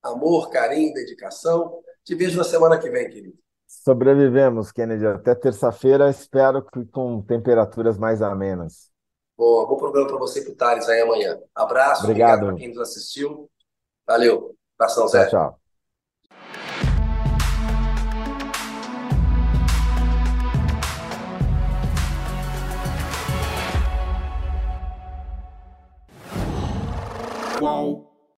[0.01, 1.79] amor, carinho, dedicação.
[2.03, 3.37] Te vejo na semana que vem, querido.
[3.67, 5.05] Sobrevivemos, Kennedy.
[5.05, 8.89] Até terça-feira, espero que com temperaturas mais amenas.
[9.37, 11.37] Bom, bom programa para você e para o Thales aí amanhã.
[11.53, 13.49] Abraço, obrigado, para quem nos assistiu.
[14.07, 14.55] Valeu.
[14.79, 15.27] Abração, Zé.
[15.27, 15.59] Tchau, tchau.
[27.59, 27.96] Qual?